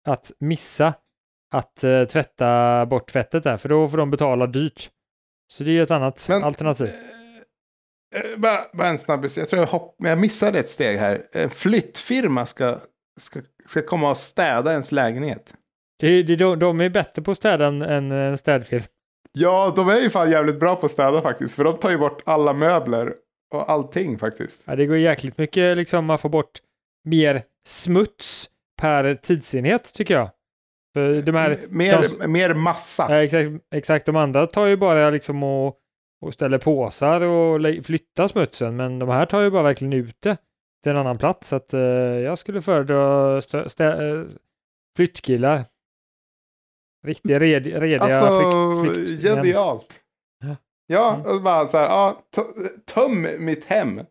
[0.08, 0.94] att missa
[1.58, 4.90] att eh, tvätta bort fettet där, för då får de betala dyrt.
[5.54, 6.88] Så det är ju ett annat Men- alternativ.
[8.16, 9.38] Eh, eh, bara, bara en snabbis.
[9.38, 11.22] Jag tror jag, hopp, jag missade ett steg här.
[11.34, 12.80] En flyttfirma ska,
[13.20, 15.54] ska, ska komma och städa ens lägenhet.
[16.00, 18.86] Det, det, de, de är bättre på att städa än än en städfirma.
[19.32, 21.56] Ja, de är ju fan jävligt bra på att städa faktiskt.
[21.56, 23.14] För de tar ju bort alla möbler
[23.54, 24.64] och allting faktiskt.
[24.66, 26.62] Ja, det går jäkligt mycket, liksom man får bort
[27.04, 28.50] mer smuts
[28.82, 30.30] per tidsenhet tycker jag.
[30.96, 33.24] För de här, mer, mer massa.
[33.24, 35.78] exakt, exakt, de andra tar ju bara liksom och,
[36.22, 40.38] och ställer påsar och flyttar smutsen, men de här tar ju bara verkligen ut det
[40.84, 41.48] till en annan plats.
[41.48, 44.24] Så att eh, jag skulle föredra stä, stä, eh,
[44.98, 45.66] flyttkillar.
[47.08, 49.18] Riktiga, red, rediga Alltså, flyttmän.
[49.36, 50.00] genialt.
[50.44, 50.56] Ja.
[50.88, 51.44] Ja, Mm.
[51.44, 52.18] bara så här, ja,
[52.94, 54.02] töm mitt hem.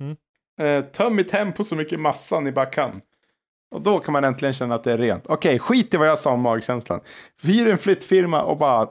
[0.00, 0.16] Mm.
[0.60, 3.00] Eh, töm mitt hem på så mycket massa ni bara kan.
[3.70, 5.26] Och då kan man äntligen känna att det är rent.
[5.26, 7.00] Okej, skit i vad jag sa om magkänslan.
[7.42, 8.88] Hyr en flyttfirma och bara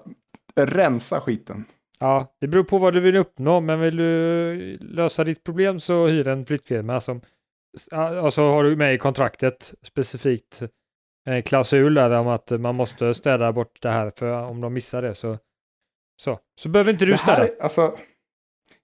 [0.56, 1.66] rensa skiten.
[2.00, 6.08] Ja, det beror på vad du vill uppnå, men vill du lösa ditt problem så
[6.08, 7.22] hyr en flyttfirma som
[8.32, 10.62] så har du med i kontraktet specifikt
[11.26, 15.02] en klausul där om att man måste städa bort det här för om de missar
[15.02, 15.38] det så
[16.22, 17.48] så, så behöver inte du här, städa.
[17.48, 17.96] är- alltså,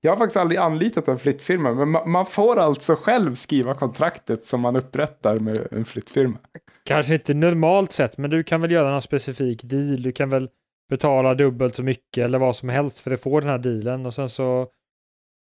[0.06, 4.46] jag har faktiskt aldrig anlitat en flyttfirma, men ma- man får alltså själv skriva kontraktet
[4.46, 6.38] som man upprättar med en flyttfirma.
[6.86, 10.02] Kanske inte normalt sett, men du kan väl göra någon specifik deal.
[10.02, 10.50] Du kan väl
[10.90, 14.14] betala dubbelt så mycket eller vad som helst för att få den här dealen och
[14.14, 14.68] sen så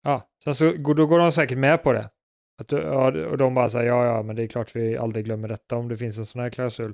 [0.03, 2.09] ja, sen så går- då går de säkert med på det.
[2.61, 2.73] Att,
[3.31, 5.87] och de bara säger ja, ja, men det är klart vi aldrig glömmer detta om
[5.87, 6.93] det finns en sån här klausul.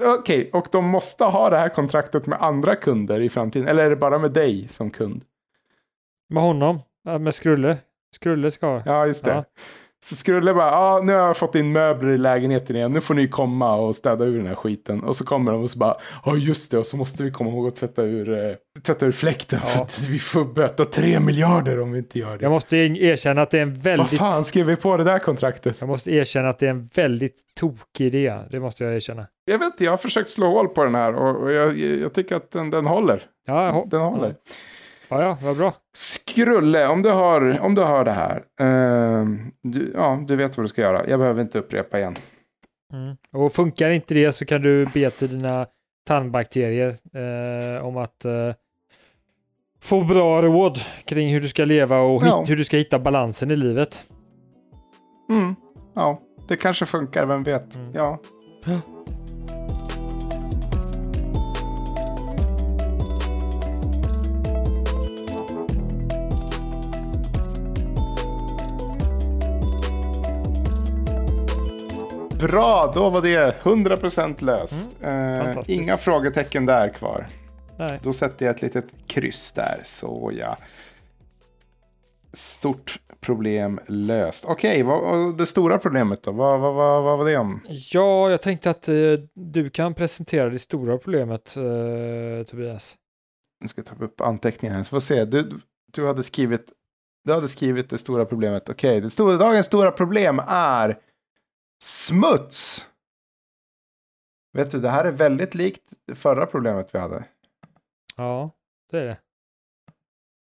[0.00, 3.90] Okej, och de måste ha det här kontraktet med andra kunder i framtiden, eller är
[3.90, 5.24] det bara med dig som kund?
[6.28, 6.78] Med honom,
[7.20, 7.76] med Skrulle.
[8.14, 8.82] Skrulle ska.
[8.86, 9.30] Ja, just det.
[9.30, 9.44] Ja.
[10.04, 13.14] Så skulle bara, ja nu har jag fått in möbler i lägenheten igen, nu får
[13.14, 15.02] ni komma och städa ur den här skiten.
[15.02, 17.50] Och så kommer de och så bara, ja just det, och så måste vi komma
[17.50, 19.82] ihåg att tvätta ur, eh, tvätta ur fläkten för Ja.
[19.84, 22.42] att vi får böta tre miljarder om vi inte gör det.
[22.44, 24.18] Jag måste erkänna att det är en Vad väldigt...
[24.18, 25.76] fan skrev vi på det där kontraktet?
[25.80, 28.38] Jag måste erkänna att det är en väldigt tokig idé.
[28.50, 29.26] Det måste jag erkänna.
[29.44, 32.36] Jag vet inte, jag har försökt slå hål på den här och, jag, jag tycker
[32.36, 33.22] att den, den håller.
[33.46, 34.34] Ja, jag Den håller.
[35.12, 35.72] Ja, ja vad bra.
[35.94, 38.42] Skrulle, om du hör, om du hör det här.
[38.60, 41.08] ehm, du, ja, du vet vad du ska göra.
[41.08, 42.14] Jag behöver inte upprepa igen.
[42.92, 43.16] Mm.
[43.32, 45.66] Och funkar inte det så kan du be till dina
[46.06, 48.52] tarmbakterier eh, om att eh,
[49.82, 52.44] få bra råd kring hur du ska leva och Ja.
[52.48, 54.02] hur du ska hitta balansen i livet.
[55.30, 55.54] Mm.
[55.94, 57.74] Ja, det kanske funkar, vem vet.
[57.76, 57.92] Mm.
[57.94, 58.18] Ja.
[72.42, 74.86] Bra, då var det 100% löst.
[75.00, 75.44] Eh, Mm.
[75.44, 75.68] fantastiskt.
[75.82, 77.26] inga frågetecken där kvar.
[77.78, 78.00] Nej.
[78.02, 79.80] Då sätter jag ett litet kryss där.
[79.84, 80.56] Så ja.
[82.32, 84.44] Stort problem löst.
[84.48, 86.32] Okej, vad- det stora problemet då?
[86.32, 87.60] Vad, vad, vad, vad var det om?
[87.68, 88.94] Ja, jag tänkte att eh,
[89.34, 92.96] du kan presentera det stora problemet, eh, Tobias.
[93.60, 94.82] Nu ska jag ta upp anteckningen här.
[94.84, 95.24] Så får se.
[95.24, 95.50] Du,
[95.92, 96.66] du, hade skrivit,
[97.24, 98.68] du hade skrivit det stora problemet.
[98.68, 100.98] Okej, det stora, dagens stora problem är
[101.82, 102.88] smuts.
[104.52, 107.24] Vet du, det här är väldigt likt förra problemet vi hade.
[108.16, 108.50] Ja,
[108.90, 109.18] det är det.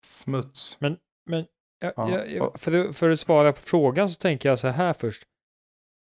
[0.06, 0.78] Smuts.
[0.80, 4.60] Jag, Ja, jag, jag, och- för, att- för att svara på frågan så tänker jag
[4.60, 5.24] så här först.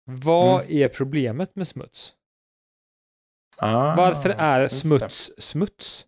[0.05, 0.77] Vad Mm.
[0.83, 2.13] är problemet med smuts?
[3.57, 4.87] Ah, Varför är just det.
[4.87, 6.07] smuts smuts?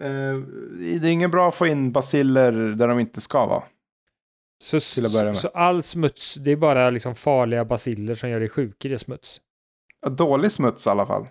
[0.00, 0.36] Eh,
[0.78, 3.64] det är ingen bra att få in basiller där de inte ska vara.
[4.64, 5.36] Så, Till att börja med.
[5.36, 8.98] så all smuts, det är bara liksom farliga basiller som gör dig sjuk i det
[8.98, 9.40] smuts.
[10.02, 11.22] Ja, Dålig smuts i alla fall.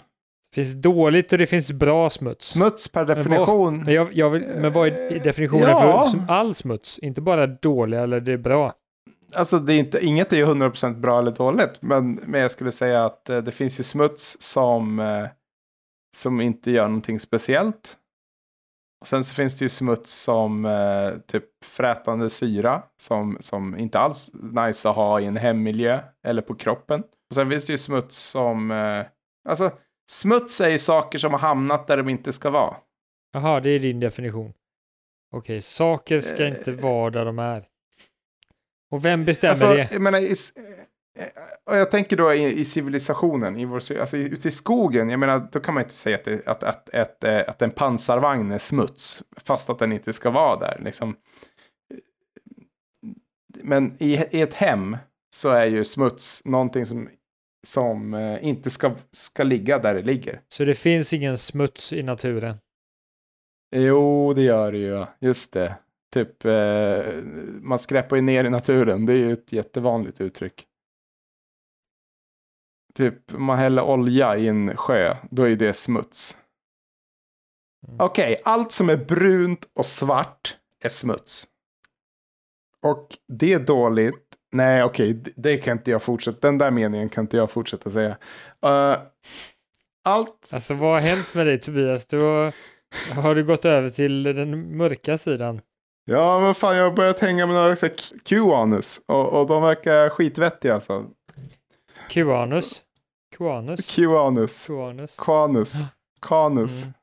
[0.50, 2.48] Det finns dåligt och det finns bra smuts.
[2.48, 3.84] Smuts per vad- definition.
[3.84, 6.12] Men, jag, jag vill, men vad är definitionen Ja.
[6.12, 7.00] för all smuts?
[7.00, 8.74] Inte bara dålig eller det är bra.
[9.36, 11.82] Alltså det är inte, inget är ju 100% bra eller dåligt.
[11.82, 15.26] Men, men jag skulle säga att eh, det finns ju smuts som, eh,
[16.16, 17.98] som inte gör någonting speciellt.
[19.02, 22.84] Och sen så finns det ju smuts som eh, typ frätande syra.
[23.02, 27.00] Som, som inte alls nice att ha i en hemmiljö eller på kroppen.
[27.30, 28.72] Och sen finns det ju smuts som...
[28.72, 29.06] Eh,
[29.50, 29.72] alltså
[30.12, 32.78] smuts är ju saker som har hamnat där de inte ska vara.
[33.34, 34.54] Jaha, det är din definition.
[35.36, 36.50] Okej, saker ska Eh.
[36.58, 37.66] inte vara där de är.
[38.92, 39.90] Och vem bestämmer Alltså, det?
[39.92, 40.20] jag menar,
[41.66, 45.48] och jag tänker då i, i civilisationen, i vår, alltså ute i skogen, jag menar,
[45.52, 48.58] då kan man inte säga att, det, att, att, att, eh, att en pansarvagn är
[48.58, 50.82] smuts, fast att den inte ska vara där.
[50.84, 51.16] Liksom.
[53.62, 54.98] Men i, i ett hem
[55.36, 57.10] så är ju smuts någonting som,
[57.68, 60.42] som eh, inte ska, ska ligga där det ligger.
[60.50, 62.56] Så det finns ingen smuts i naturen.
[63.76, 65.76] Jo, det gör det ju, just det.
[66.14, 67.14] Typ, eh,
[67.62, 70.67] man skräpar ju ner i naturen, det är ju ett jättevanligt uttryck.
[72.98, 76.38] Typ, man häller olja i en sjö, då är det smuts.
[77.88, 78.00] Mm.
[78.00, 81.48] Okej, allt som är brunt och svart är smuts.
[82.86, 84.26] Och det är dåligt.
[84.52, 86.48] Nej, okej, det, det kan inte jag fortsätta.
[86.48, 88.18] Den där meningen kan inte jag fortsätta säga.
[88.66, 88.98] Eh,
[90.04, 92.06] allt Alltså vad har hänt med dig Tobias?
[92.06, 92.54] Du har,
[93.22, 95.62] har du gått över till den mörka sidan?
[96.06, 97.76] Ja, men fan, jag har börjat hänga med några
[98.26, 99.02] Q-anus.
[99.08, 101.06] Och, och de verkar skitvettiga alltså.
[102.10, 102.84] Qanus?
[103.38, 103.88] Q-anus.
[104.68, 104.68] Qanus?
[105.18, 105.74] Quanus.
[106.22, 106.84] Kanus.
[106.84, 106.94] Mm.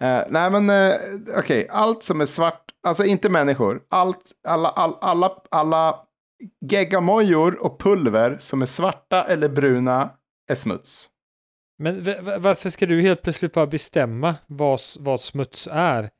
[0.00, 0.94] Eh, nej, men eh,
[1.38, 1.68] okej.
[1.70, 3.82] Allt som är svart, alltså inte människor.
[3.88, 6.00] Allt, alla, all, alla, alla
[6.70, 10.10] geggamojor och pulver som är svarta eller bruna
[10.50, 11.10] är smuts.
[11.78, 12.04] Men
[12.40, 16.10] varför ska du helt plötsligt bara bestämma vad, vad smuts är?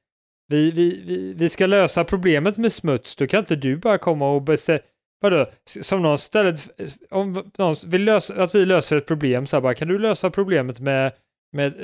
[0.48, 4.30] Vi, vi, vi, vi ska lösa problemet med smuts, då kan inte du bara komma
[4.30, 4.80] och bestämma.
[5.20, 5.46] Vadå?
[5.80, 9.74] Som någon stället, om någon vill lösa, att vi löser ett problem så här bara,
[9.74, 11.12] kan du lösa problemet med,
[11.52, 11.74] med,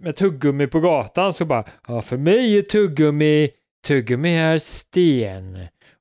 [0.00, 1.32] med tuggummi på gatan?
[1.32, 3.50] Så bara, ja för mig är tuggummi,
[3.86, 5.58] tuggummi är sten.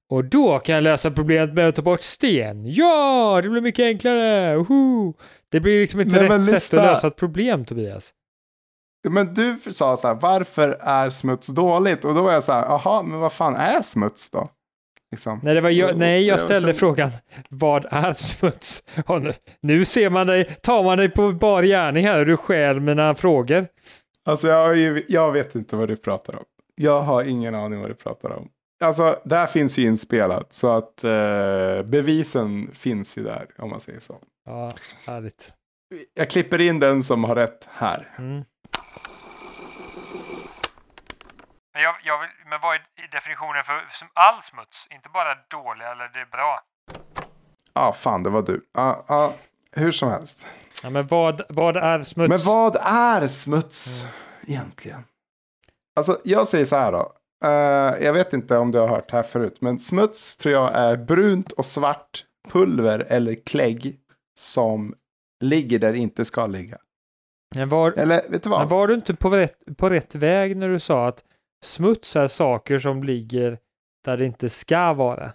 [0.10, 2.66] Och då kan jag lösa problemet med att ta bort sten.
[2.66, 4.58] Ja, det blir mycket enklare.
[4.58, 5.14] Woho!
[5.52, 6.82] Det blir liksom inte Nej, rätt sätt lyssna.
[6.82, 8.14] att lösa ett problem, Tobias.
[9.10, 12.06] Men du sa så här, varför är smuts dåligt?
[12.06, 14.48] Och då var jag så här, jaha, men vad fan är smuts då?
[15.12, 15.40] Liksom.
[15.44, 17.10] Nej, det var jag, nej, jag ställde frågan,
[17.50, 18.84] vad är smuts?
[19.08, 22.80] Nu, nu ser man dig, tar man dig på bar gärning här och du stjäl
[22.80, 23.68] mina frågor.
[24.26, 26.44] Alltså jag, har ju- jag vet inte vad du pratar om.
[26.76, 28.50] Jag har ingen aning vad du pratar om.
[28.84, 30.54] alltså det här finns ju inspelat.
[30.54, 34.16] Så att eh, bevisen finns ju där, om man säger så.
[34.46, 34.72] Ja,
[35.08, 35.54] härligt.
[36.14, 38.08] Jag klipper in den som har rätt här.
[38.18, 38.44] Mm.
[41.74, 44.88] Men, jag, jag vill, men vad är definitionen för som all smuts?
[44.90, 46.62] Inte bara dålig eller det är bra?
[47.74, 48.66] Ja, ah, fan det var du.
[48.74, 49.34] Ja, ja,
[49.72, 50.48] hur som helst.
[50.84, 52.30] Ja, men vad, vad är smuts?
[52.30, 54.06] Men vad är smuts
[54.48, 55.04] egentligen?
[55.96, 57.14] Alltså, jag säger så här då.
[57.44, 60.76] Eh, jag vet inte om du har hört det här förut, men smuts tror jag
[60.76, 64.00] är brunt och svart pulver eller klägg
[64.40, 64.96] som
[65.42, 66.78] ligger där det inte ska ligga.
[67.56, 68.60] Men var, Eller vet du vad?
[68.60, 71.24] men var du inte på rätt, på rätt väg när du sa att
[71.64, 73.58] smuts är saker som ligger
[74.06, 75.32] där det inte ska vara?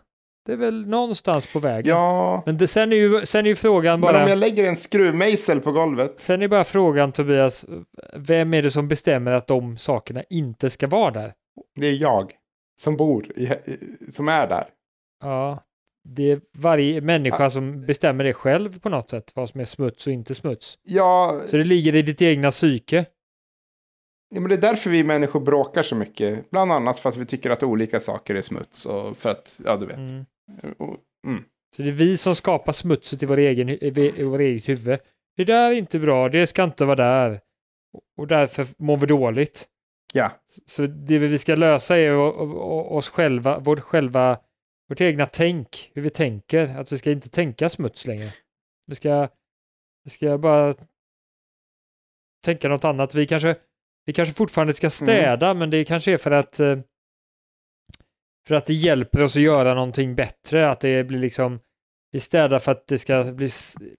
[0.46, 1.90] Det är väl någonstans på vägen.
[1.96, 4.22] Ja, Men det, sen, är ju, sen är ju frågan men bara...
[4.22, 6.14] om jag lägger en skruvmejsel på golvet.
[6.20, 7.66] Sen är bara frågan Tobias,
[8.14, 11.32] vem är det som bestämmer att de sakerna inte ska vara där?
[11.74, 12.32] Det är jag
[12.80, 13.26] som bor,
[14.10, 14.64] som är där.
[15.22, 15.58] Ja,
[16.08, 20.06] det är varje människa som bestämmer det själv på något sätt, vad som är smuts
[20.06, 20.78] och inte smuts.
[20.82, 23.04] Ja, Så det ligger i ditt egna psyke.
[24.28, 26.50] Ja, men det är därför vi människor bråkar så mycket.
[26.50, 28.86] Bland annat för att vi tycker att olika saker är smuts.
[28.86, 30.10] Och för att, ja du vet.
[30.10, 30.24] Mm.
[30.78, 31.44] Och, mm.
[31.76, 34.98] Så det är vi som skapar smutset i vår egen, i vår eget huvud.
[35.36, 37.40] Det där är inte bra, det ska inte vara där.
[38.16, 39.68] Och därför mår vi dåligt.
[40.14, 40.32] Ja,
[40.66, 42.16] Så det vi ska lösa är
[42.92, 44.40] oss själva, vårt själva,
[44.88, 46.78] vårt egna tänk, hur vi tänker.
[46.78, 48.32] Att vi ska inte tänka smuts längre.
[48.86, 49.28] Vi ska,
[50.04, 50.74] vi ska bara
[52.44, 53.14] tänka något annat.
[53.14, 53.56] Vi kanske,
[54.06, 56.78] vi kanske fortfarande ska städa, men det kanske är för att eh,
[58.46, 60.70] för att det hjälper oss att göra någonting bättre.
[60.70, 61.60] Att det blir liksom
[62.12, 63.50] vi städar för att det ska bli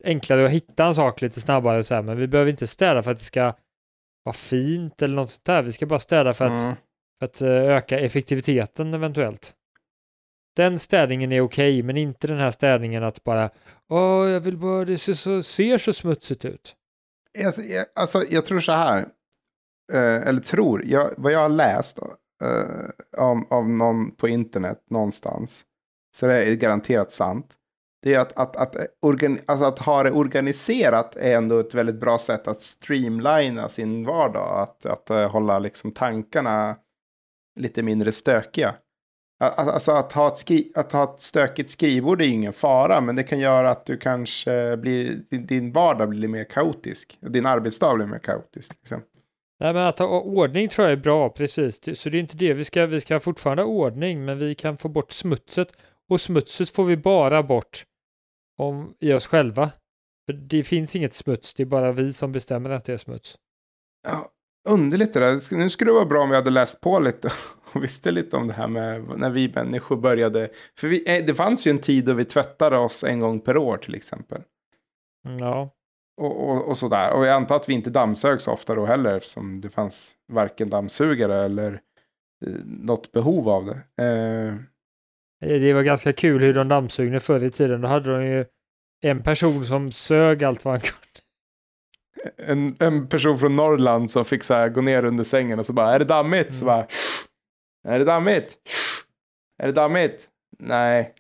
[0.04, 3.12] enklare att hitta en sak lite snabbare så här, men vi behöver inte städa för
[3.12, 3.54] att det ska
[4.24, 5.62] vara fint eller något sånt där.
[5.62, 6.76] Vi ska bara städa för att mm.
[7.20, 9.54] för att eh, öka effektiviteten eventuellt.
[10.56, 13.50] Den städningen är okej, men inte den här städningen att bara
[13.90, 16.76] Åh, jag vill bara, det ser så, ser så smutsigt ut.
[17.34, 17.54] Jag,
[17.96, 19.06] alltså, jag tror så här.
[19.94, 22.00] Eh, eller tror, jag, vad jag har läst
[22.44, 25.64] eh, av, av någon på internet någonstans.
[26.18, 27.54] Så det är garanterat sant.
[28.04, 32.00] Det är att, att, att, organ, alltså att ha det organiserat är ändå ett väldigt
[32.00, 34.60] bra sätt att streamlina sin vardag.
[34.62, 36.76] Att, att eh, hålla liksom tankarna
[37.60, 38.76] lite mindre stökiga.
[39.44, 43.02] Att- Alltså att ha, ett skri- att ha ett stökigt skrivbord är ju ingen fara,
[43.02, 47.18] men det kan göra att du kanske blir, din, din vardag blir mer kaotisk.
[47.22, 48.74] Din arbetsdag blir mer kaotisk.
[48.82, 49.02] Liksom.
[49.60, 52.00] Nej, men att ha ordning tror jag är bra, precis.
[52.00, 54.78] Så det är inte det, vi ska, vi ska fortfarande ha ordning, men vi kan
[54.78, 55.68] få bort smutset.
[56.10, 57.86] Och smutset får vi bara bort
[58.58, 59.72] om, i oss själva.
[60.26, 63.36] För det finns inget smuts, det är bara vi som bestämmer att det är smuts.
[64.08, 64.32] Ja,
[64.70, 65.56] underligt det där.
[65.58, 67.32] Nu skulle det vara bra om vi hade läst på lite
[67.74, 70.50] och visste lite om det här med när vi människor började.
[70.80, 73.58] För vi, eh, det fanns ju en tid då vi tvättade oss en gång per
[73.58, 74.42] år till exempel.
[75.40, 75.70] Ja,
[76.18, 77.12] Och, och, och sådär.
[77.14, 80.70] Och jag antar att vi inte dammsög så ofta då heller eftersom det fanns varken
[80.70, 81.72] dammsugare eller
[82.46, 84.04] eh, något behov av det.
[84.04, 84.56] Eh,
[85.42, 87.82] Eh, Det var ganska kul hur de dammsugna förr i tiden.
[87.82, 88.46] Då hade de ju
[89.02, 92.52] en person som sög allt vad han kunde.
[92.52, 95.74] en, en person från Norrland som fick så här, gå ner under sängen och så
[95.74, 96.54] bara, är det dammigt?
[96.54, 96.88] Så bara,
[97.88, 98.58] är det dammigt?
[99.58, 100.28] Är det dammigt?
[100.60, 101.14] Nej.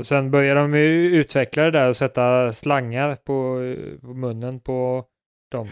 [0.00, 3.58] Och sen började de ju utveckla det där och sätta slangar på,
[4.00, 5.04] på munnen på
[5.50, 5.68] dem.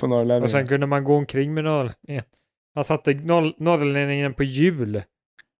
[0.00, 0.42] På norrlänningar.
[0.42, 2.24] Och sen kunde man gå omkring med norrlänningen.
[2.74, 5.02] Man satte norr- norrlänningen på hjul.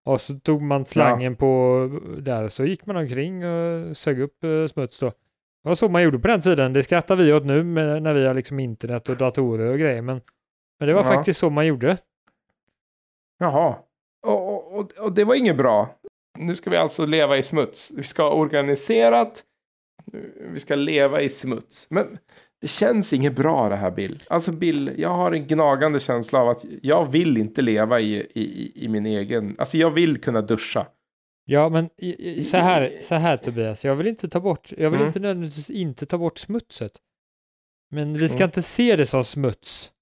[0.04, 4.66] Och så tog man slangen på där så gick man omkring och sög upp eh,
[4.66, 5.06] smuts då.
[5.62, 6.72] Det var så man gjorde på den tiden.
[6.72, 10.02] Det skrattar vi åt nu med, när vi har liksom internet och datorer och grejer.
[10.02, 10.20] Men,
[10.78, 11.08] men det var Ja.
[11.08, 11.96] faktiskt så man gjorde.
[13.38, 13.74] Jaha.
[14.26, 15.94] Och, och, och det var inget bra.
[16.38, 17.92] Nu ska vi alltså leva i smuts.
[17.96, 19.44] Vi ska ha organiserat.
[20.52, 21.86] Vi ska leva i smuts.
[21.90, 22.18] Men
[22.60, 24.22] det känns inget bra det här Bill.
[24.30, 28.72] Alltså Bill, jag har en gnagande känsla av att jag vill inte leva i, i,
[28.84, 29.54] i min egen...
[29.58, 30.86] Alltså jag vill kunna duscha.
[31.44, 34.90] Ja, men i- i- så här, så här Tobias, jag vill inte ta bort, jag
[34.90, 35.06] vill Mm.
[35.06, 36.92] inte nödvändigtvis inte ta bort smutset.
[37.90, 38.46] Men vi ska Mm.
[38.48, 39.92] inte se det som smuts.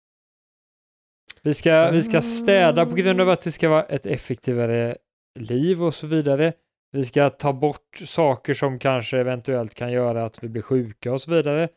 [1.43, 4.97] Vi ska, vi ska städa på grund av att det ska vara ett effektivare
[5.39, 6.53] liv och så vidare.
[6.93, 11.23] Vi ska ta bort saker som kanske eventuellt kan göra att vi blir sjuka och
[11.23, 11.69] så vidare.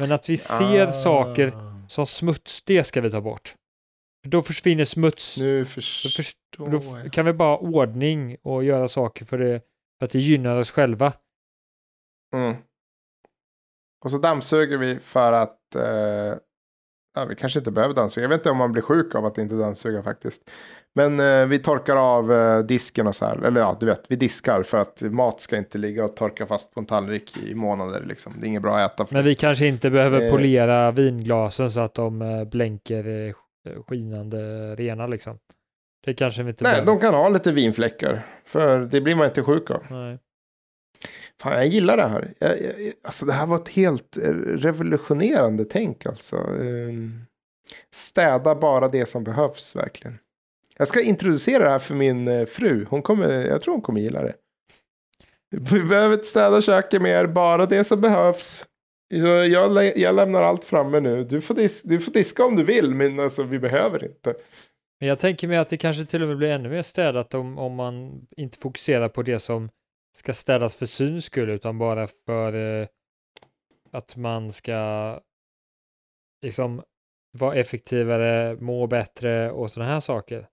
[0.00, 0.92] Men att vi ser Ah.
[0.92, 1.52] saker
[1.88, 3.54] som smuts, det ska vi ta bort.
[4.26, 5.38] Då försvinner smuts.
[5.38, 6.36] Nu Då, förstår förs-
[6.70, 9.60] då f- kan vi bara ha ordning och göra saker för det,
[9.98, 11.12] För att det gynnar oss själva.
[12.34, 12.56] Mm.
[14.04, 16.34] Och så dammsuger vi för att eh,
[17.18, 18.24] ja, vi kanske inte behöver dammsuga.
[18.24, 20.50] Jag vet inte om man blir sjuk av att inte dammsuga faktiskt.
[20.94, 23.44] Men eh, vi torkar av eh, disken och så här.
[23.44, 26.74] Eller ja, du vet, vi diskar för att mat ska inte ligga och torka fast
[26.74, 28.02] på en tallrik i månader.
[28.06, 28.32] Liksom.
[28.40, 29.06] Det är inget bra att äta.
[29.10, 30.30] Men vi kanske inte behöver Eh.
[30.30, 33.34] polera vinglasen så att de eh, blänker eh,
[33.86, 35.38] skinande rena liksom.
[36.04, 36.86] Det kanske vi inte Nej, behöver.
[36.86, 38.26] de kan ha lite vinfläckar.
[38.44, 39.82] För det blir man inte sjuk av.
[39.90, 40.18] Nej.
[41.42, 42.34] Fan, jag gillar det här.
[42.38, 46.36] Jag, jag, alltså det här var ett helt eh, revolutionerande tänk alltså.
[46.36, 47.20] Ehm,
[47.94, 50.18] städa bara det som behövs verkligen.
[50.78, 52.86] Jag ska introducera det här för min eh, fru.
[52.90, 54.34] Hon kommer, jag tror hon kommer gilla det.
[55.50, 58.66] Vi behöver inte städa köket mer, bara det som behövs.
[59.20, 61.24] Så jag, lä- jag lämnar allt framme nu.
[61.24, 64.34] Du får, dis, du får diska om du vill, men alltså, vi behöver inte.
[65.00, 67.58] Men jag tänker mig att det kanske till och med blir ännu mer städat om,
[67.58, 69.70] om man inte fokuserar på det som
[70.18, 72.86] ska städas för syns skull utan bara för eh,
[73.92, 75.20] att man ska
[76.42, 76.82] liksom
[77.38, 80.48] vara effektivare, må bättre och sådana här saker.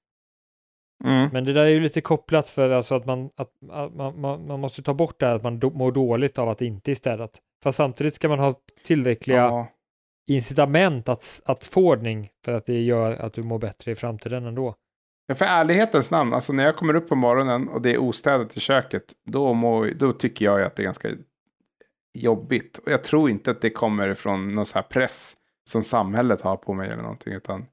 [1.34, 4.47] Men det där är ju lite kopplat för alltså att man, att, att man, man,
[4.47, 6.91] man måste ta bort det här att man do, mår dåligt av att det inte
[6.91, 7.41] är städat.
[7.63, 8.55] Fast samtidigt ska man ha
[8.86, 9.68] tillräckliga Ja.
[10.28, 14.45] incitament att, att få ordning för att det gör att du mår bättre i framtiden
[14.45, 14.76] ändå.
[15.34, 18.59] För ärlighetens namn, alltså när jag kommer upp på morgonen och det är ostädat i
[18.59, 21.09] köket, då, må, då tycker jag att det är ganska
[22.13, 22.78] jobbigt.
[22.78, 25.36] Och jag tror inte att det kommer från någon så här press
[25.69, 27.65] som samhället har på mig eller någonting, utan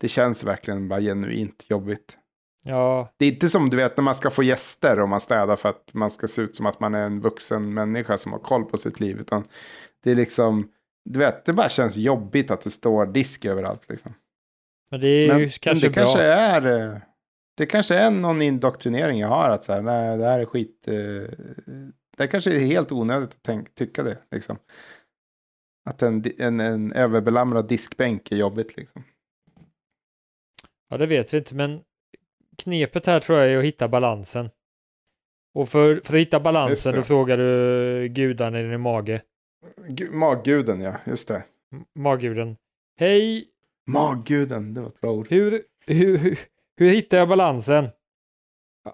[0.00, 2.18] det känns verkligen bara genuint jobbigt.
[2.64, 5.56] Ja, Det är inte som du vet när man ska få gäster och man städar
[5.56, 8.38] för att man ska se ut som att man är en vuxen människa som har
[8.38, 9.44] koll på sitt liv, utan
[10.04, 10.68] det är liksom,
[11.04, 14.14] du vet, det bara känns jobbigt att det står disk överallt liksom.
[14.90, 16.02] Men det är Men, ju kanske det bra.
[16.02, 16.98] kanske är eh,
[17.56, 20.88] det kanske är någon indoktrinering jag har att så här, nej, det här är skit.
[20.88, 20.94] eh,
[22.16, 24.58] Det kanske är helt onödigt att tänk, tycka det liksom.
[25.90, 29.04] Att en, en, en överbelamrad diskbänk är jobbigt liksom.
[30.90, 31.80] Ja, det vet vi inte, men
[32.58, 34.50] knepet här tror jag är att hitta balansen.
[35.54, 39.22] Och för, för att hitta balansen då frågar du gudarna i din mage,
[39.76, 41.44] Gu- Magguden ja, just det.
[41.72, 42.56] M- magguden.
[43.00, 43.48] Hej,
[43.88, 45.26] Magguden, det var ett bra ord.
[45.30, 46.38] hur, hur, hur,
[46.76, 47.88] hur hittar jag balansen?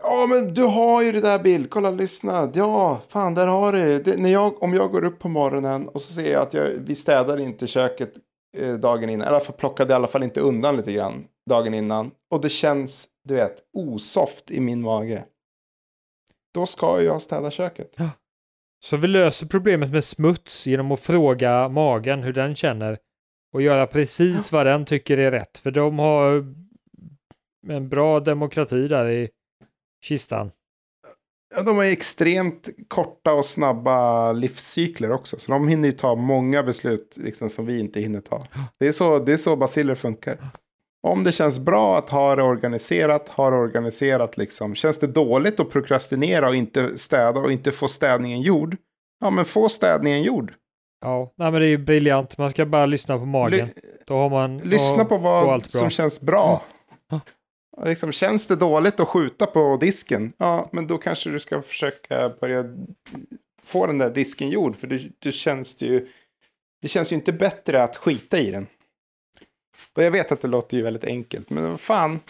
[0.01, 2.51] Ja men du har ju det där Bill, kolla lyssna.
[2.55, 4.17] Ja, fan där har du det.
[4.17, 6.95] När jag, om jag går upp på morgonen och så ser jag att jag, vi
[6.95, 8.13] städar inte köket
[8.57, 9.29] eh, dagen innan.
[9.29, 12.11] Eller för plockade i alla fall inte undan lite grann dagen innan.
[12.31, 15.25] Och det känns, du vet, osoft i min mage.
[16.55, 17.97] Då ska jag städa köket.
[18.85, 22.99] Så vi löser problemet med smuts genom att fråga magen hur den känner
[23.55, 25.59] och göra precis vad den tycker är rätt.
[25.59, 26.45] För de har
[27.69, 29.29] en bra demokrati där i
[30.05, 30.51] kistan.
[31.57, 35.39] Ja, de har extremt korta och snabba livscykler också.
[35.39, 38.47] Så de hinner ju ta många beslut liksom, som vi inte hinner ta.
[38.79, 40.39] Det är så, det är så basiller funkar.
[41.03, 44.75] Om det känns bra att ha det organiserat, ha det organiserat liksom.
[44.75, 48.77] Känns det dåligt att prokrastinera och inte städa och inte få städningen gjord?
[49.21, 50.55] Ja, men få städningen gjord.
[51.05, 52.39] Ja, nej, men det är ju briljant.
[52.39, 53.67] Man ska bara lyssna på magen.
[53.67, 53.73] Ly-
[54.07, 54.59] Då har man...
[54.59, 56.63] då lyssna på går vad som känns bra.
[57.11, 57.21] Ja.
[57.85, 60.33] Liksom, känns det dåligt att skjuta på disken?
[60.37, 62.65] Ja, men då kanske du ska försöka börja
[63.63, 64.77] få den där disken gjord.
[64.77, 66.09] För du, du känns det ju...
[66.83, 68.67] Det känns ju inte bättre att skita i den.
[69.97, 72.21] Och jag vet att det låter ju väldigt enkelt, men vad fan.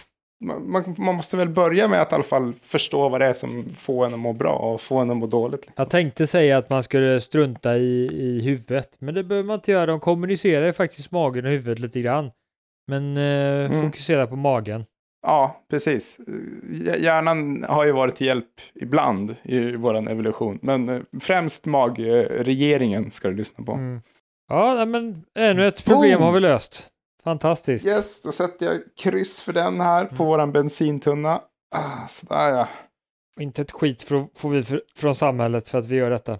[0.41, 3.68] Man, man, måste väl börja med att i alla fall förstå vad det är som
[3.70, 5.61] får en att må bra och får en att må dåligt.
[5.61, 5.74] Liksom.
[5.76, 9.70] Jag tänkte säga att man skulle strunta i, i huvudet, men det behöver man inte
[9.70, 9.87] göra.
[9.87, 12.30] De kommunicerar ju faktiskt magen och huvudet lite grann.
[12.89, 13.82] Men eh, Mm.
[13.82, 14.85] fokusera på magen.
[15.26, 16.20] Ja, precis.
[16.70, 20.59] Hj- Hjärnan har ju varit till hjälp ibland i vår evolution.
[20.62, 23.72] Men eh, främst magregeringen ska du lyssna på.
[23.72, 24.01] Mm.
[24.49, 26.22] Ja, men ännu ett problem Boom!
[26.22, 26.89] har vi löst.
[27.25, 27.87] Fantastiskt.
[27.87, 31.41] Yes, då sätter jag kryss för den här på våran bensintunna.
[31.75, 32.68] Ah, sådär ja.
[33.41, 36.39] Inte ett skit får, får vi för, från samhället för att vi gör detta.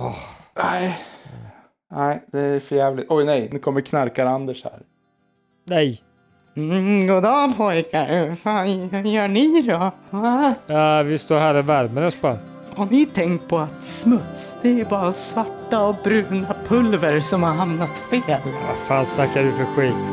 [0.00, 0.16] Åh,
[0.56, 0.98] Nej.
[1.94, 3.06] Nej, det är för jävligt.
[3.08, 4.82] Oj nej, nu kommer knarkar-Anders här.
[5.64, 6.02] nej.
[6.56, 9.90] Mm, goddag pojkar, vad fan gör ni då?
[10.10, 10.54] Va?
[10.66, 12.38] Ja, vi står här och värmer oss bara.
[12.74, 17.54] Har ni tänkt på att smuts, det är bara svarta och bruna pulver som har
[17.54, 18.40] hamnat fel?
[18.66, 20.12] Vad fan snackar du för skit?